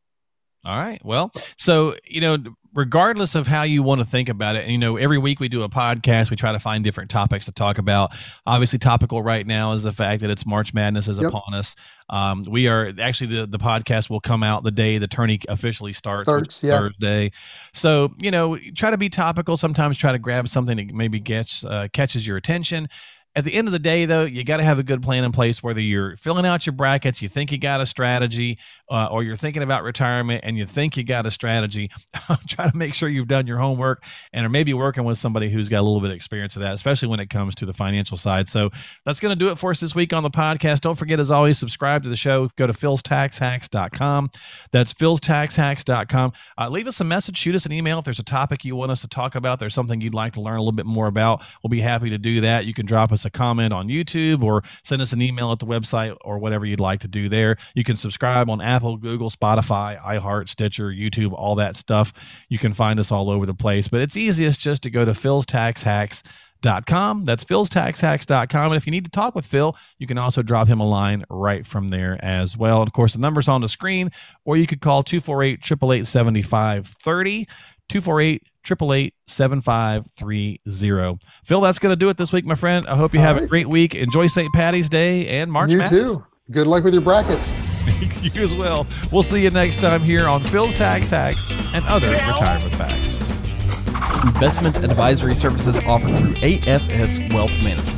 all 0.64 0.80
right. 0.80 1.00
Well, 1.04 1.32
so, 1.56 1.94
you 2.04 2.20
know, 2.20 2.36
regardless 2.78 3.34
of 3.34 3.48
how 3.48 3.64
you 3.64 3.82
want 3.82 4.00
to 4.00 4.04
think 4.04 4.28
about 4.28 4.54
it, 4.54 4.62
and, 4.62 4.70
you 4.70 4.78
know, 4.78 4.96
every 4.96 5.18
week 5.18 5.40
we 5.40 5.48
do 5.48 5.64
a 5.64 5.68
podcast. 5.68 6.30
We 6.30 6.36
try 6.36 6.52
to 6.52 6.60
find 6.60 6.84
different 6.84 7.10
topics 7.10 7.46
to 7.46 7.52
talk 7.52 7.76
about. 7.76 8.12
Obviously, 8.46 8.78
topical 8.78 9.20
right 9.20 9.44
now 9.44 9.72
is 9.72 9.82
the 9.82 9.92
fact 9.92 10.20
that 10.20 10.30
it's 10.30 10.46
March 10.46 10.72
Madness 10.72 11.08
is 11.08 11.18
yep. 11.18 11.26
upon 11.26 11.54
us. 11.54 11.74
Um, 12.08 12.44
we 12.48 12.68
are 12.68 12.94
actually 13.00 13.34
the 13.34 13.46
the 13.46 13.58
podcast 13.58 14.08
will 14.08 14.20
come 14.20 14.42
out 14.42 14.62
the 14.62 14.70
day 14.70 14.96
the 14.96 15.08
tourney 15.08 15.40
officially 15.48 15.92
starts, 15.92 16.22
starts 16.22 16.62
yeah. 16.62 16.78
Thursday. 16.78 17.32
So 17.74 18.14
you 18.22 18.30
know, 18.30 18.56
try 18.76 18.92
to 18.92 18.96
be 18.96 19.10
topical. 19.10 19.56
Sometimes 19.56 19.98
try 19.98 20.12
to 20.12 20.18
grab 20.18 20.48
something 20.48 20.76
that 20.76 20.94
maybe 20.94 21.18
gets 21.18 21.64
uh, 21.64 21.88
catches 21.92 22.26
your 22.26 22.36
attention 22.36 22.88
at 23.38 23.44
the 23.44 23.54
end 23.54 23.68
of 23.68 23.72
the 23.72 23.78
day, 23.78 24.04
though, 24.04 24.24
you 24.24 24.42
got 24.42 24.56
to 24.56 24.64
have 24.64 24.80
a 24.80 24.82
good 24.82 25.00
plan 25.00 25.22
in 25.22 25.30
place. 25.30 25.62
Whether 25.62 25.80
you're 25.80 26.16
filling 26.16 26.44
out 26.44 26.66
your 26.66 26.72
brackets, 26.72 27.22
you 27.22 27.28
think 27.28 27.52
you 27.52 27.58
got 27.58 27.80
a 27.80 27.86
strategy, 27.86 28.58
uh, 28.90 29.06
or 29.12 29.22
you're 29.22 29.36
thinking 29.36 29.62
about 29.62 29.84
retirement 29.84 30.40
and 30.42 30.58
you 30.58 30.66
think 30.66 30.96
you 30.96 31.04
got 31.04 31.24
a 31.24 31.30
strategy, 31.30 31.88
try 32.48 32.68
to 32.68 32.76
make 32.76 32.94
sure 32.94 33.08
you've 33.08 33.28
done 33.28 33.46
your 33.46 33.58
homework 33.58 34.02
and 34.32 34.44
are 34.44 34.48
maybe 34.48 34.74
working 34.74 35.04
with 35.04 35.18
somebody 35.18 35.50
who's 35.50 35.68
got 35.68 35.78
a 35.78 35.82
little 35.82 36.00
bit 36.00 36.10
of 36.10 36.16
experience 36.16 36.56
of 36.56 36.62
that, 36.62 36.74
especially 36.74 37.06
when 37.06 37.20
it 37.20 37.30
comes 37.30 37.54
to 37.54 37.64
the 37.64 37.72
financial 37.72 38.16
side. 38.16 38.48
So 38.48 38.70
that's 39.06 39.20
going 39.20 39.30
to 39.30 39.36
do 39.36 39.52
it 39.52 39.56
for 39.56 39.70
us 39.70 39.78
this 39.78 39.94
week 39.94 40.12
on 40.12 40.24
the 40.24 40.30
podcast. 40.30 40.80
Don't 40.80 40.96
forget, 40.98 41.20
as 41.20 41.30
always, 41.30 41.58
subscribe 41.58 42.02
to 42.02 42.08
the 42.08 42.16
show. 42.16 42.50
Go 42.56 42.66
to 42.66 42.72
philstaxhacks.com. 42.72 44.30
That's 44.72 44.92
philstaxhacks.com. 44.92 46.32
Uh, 46.58 46.68
leave 46.68 46.88
us 46.88 46.98
a 46.98 47.04
message, 47.04 47.38
shoot 47.38 47.54
us 47.54 47.66
an 47.66 47.70
email 47.70 48.00
if 48.00 48.04
there's 48.04 48.18
a 48.18 48.24
topic 48.24 48.64
you 48.64 48.74
want 48.74 48.90
us 48.90 49.02
to 49.02 49.08
talk 49.08 49.36
about. 49.36 49.60
There's 49.60 49.74
something 49.74 50.00
you'd 50.00 50.12
like 50.12 50.32
to 50.32 50.40
learn 50.40 50.56
a 50.56 50.60
little 50.60 50.72
bit 50.72 50.86
more 50.86 51.06
about. 51.06 51.44
We'll 51.62 51.70
be 51.70 51.82
happy 51.82 52.10
to 52.10 52.18
do 52.18 52.40
that. 52.40 52.66
You 52.66 52.74
can 52.74 52.84
drop 52.84 53.12
us 53.12 53.24
a 53.24 53.27
comment 53.30 53.72
on 53.72 53.88
YouTube 53.88 54.42
or 54.42 54.62
send 54.84 55.02
us 55.02 55.12
an 55.12 55.22
email 55.22 55.52
at 55.52 55.58
the 55.58 55.66
website 55.66 56.16
or 56.22 56.38
whatever 56.38 56.64
you'd 56.64 56.80
like 56.80 57.00
to 57.00 57.08
do 57.08 57.28
there. 57.28 57.56
You 57.74 57.84
can 57.84 57.96
subscribe 57.96 58.50
on 58.50 58.60
Apple, 58.60 58.96
Google, 58.96 59.30
Spotify, 59.30 60.00
iHeart, 60.00 60.48
Stitcher, 60.48 60.88
YouTube, 60.88 61.32
all 61.32 61.54
that 61.56 61.76
stuff. 61.76 62.12
You 62.48 62.58
can 62.58 62.72
find 62.72 62.98
us 63.00 63.12
all 63.12 63.30
over 63.30 63.46
the 63.46 63.54
place, 63.54 63.88
but 63.88 64.00
it's 64.00 64.16
easiest 64.16 64.60
just 64.60 64.82
to 64.82 64.90
go 64.90 65.04
to 65.04 65.14
Phil's 65.14 65.46
Tax 65.46 65.82
Hacks. 65.82 66.22
Dot 66.60 66.86
com. 66.86 67.24
That's 67.24 67.44
Phil's 67.44 67.68
Tax 67.68 68.00
Hacks.com. 68.00 68.72
And 68.72 68.74
if 68.74 68.84
you 68.84 68.90
need 68.90 69.04
to 69.04 69.10
talk 69.12 69.36
with 69.36 69.46
Phil, 69.46 69.76
you 69.98 70.08
can 70.08 70.18
also 70.18 70.42
drop 70.42 70.66
him 70.66 70.80
a 70.80 70.88
line 70.88 71.24
right 71.30 71.64
from 71.64 71.90
there 71.90 72.18
as 72.20 72.56
well. 72.56 72.80
And 72.80 72.88
of 72.88 72.92
course, 72.92 73.12
the 73.12 73.20
number's 73.20 73.46
on 73.46 73.60
the 73.60 73.68
screen, 73.68 74.10
or 74.44 74.56
you 74.56 74.66
could 74.66 74.80
call 74.80 75.04
248 75.04 75.60
888 75.60 76.04
7530. 76.04 77.46
248 77.88 78.42
888 78.70 79.14
7530. 79.26 81.18
Phil, 81.44 81.60
that's 81.60 81.78
going 81.78 81.90
to 81.90 81.96
do 81.96 82.08
it 82.08 82.16
this 82.16 82.32
week, 82.32 82.44
my 82.44 82.54
friend. 82.54 82.86
I 82.86 82.96
hope 82.96 83.14
you 83.14 83.20
have 83.20 83.36
right. 83.36 83.44
a 83.44 83.48
great 83.48 83.68
week. 83.68 83.94
Enjoy 83.94 84.26
St. 84.26 84.52
Patty's 84.54 84.88
Day 84.88 85.26
and 85.28 85.50
March 85.50 85.70
You 85.70 85.78
Madness. 85.78 86.14
too. 86.14 86.24
Good 86.50 86.66
luck 86.66 86.84
with 86.84 86.94
your 86.94 87.02
brackets. 87.02 87.52
you 88.22 88.42
as 88.42 88.54
well. 88.54 88.86
We'll 89.12 89.22
see 89.22 89.42
you 89.42 89.50
next 89.50 89.80
time 89.80 90.00
here 90.00 90.26
on 90.26 90.42
Phil's 90.44 90.74
Tax 90.74 91.10
Hacks 91.10 91.50
and 91.74 91.84
other 91.86 92.08
Phil. 92.08 92.32
retirement 92.32 92.74
facts. 92.74 93.14
Investment 94.24 94.76
advisory 94.76 95.34
services 95.34 95.78
offered 95.86 96.16
through 96.16 96.34
AFS 96.34 97.32
Wealth 97.32 97.50
Management. 97.62 97.97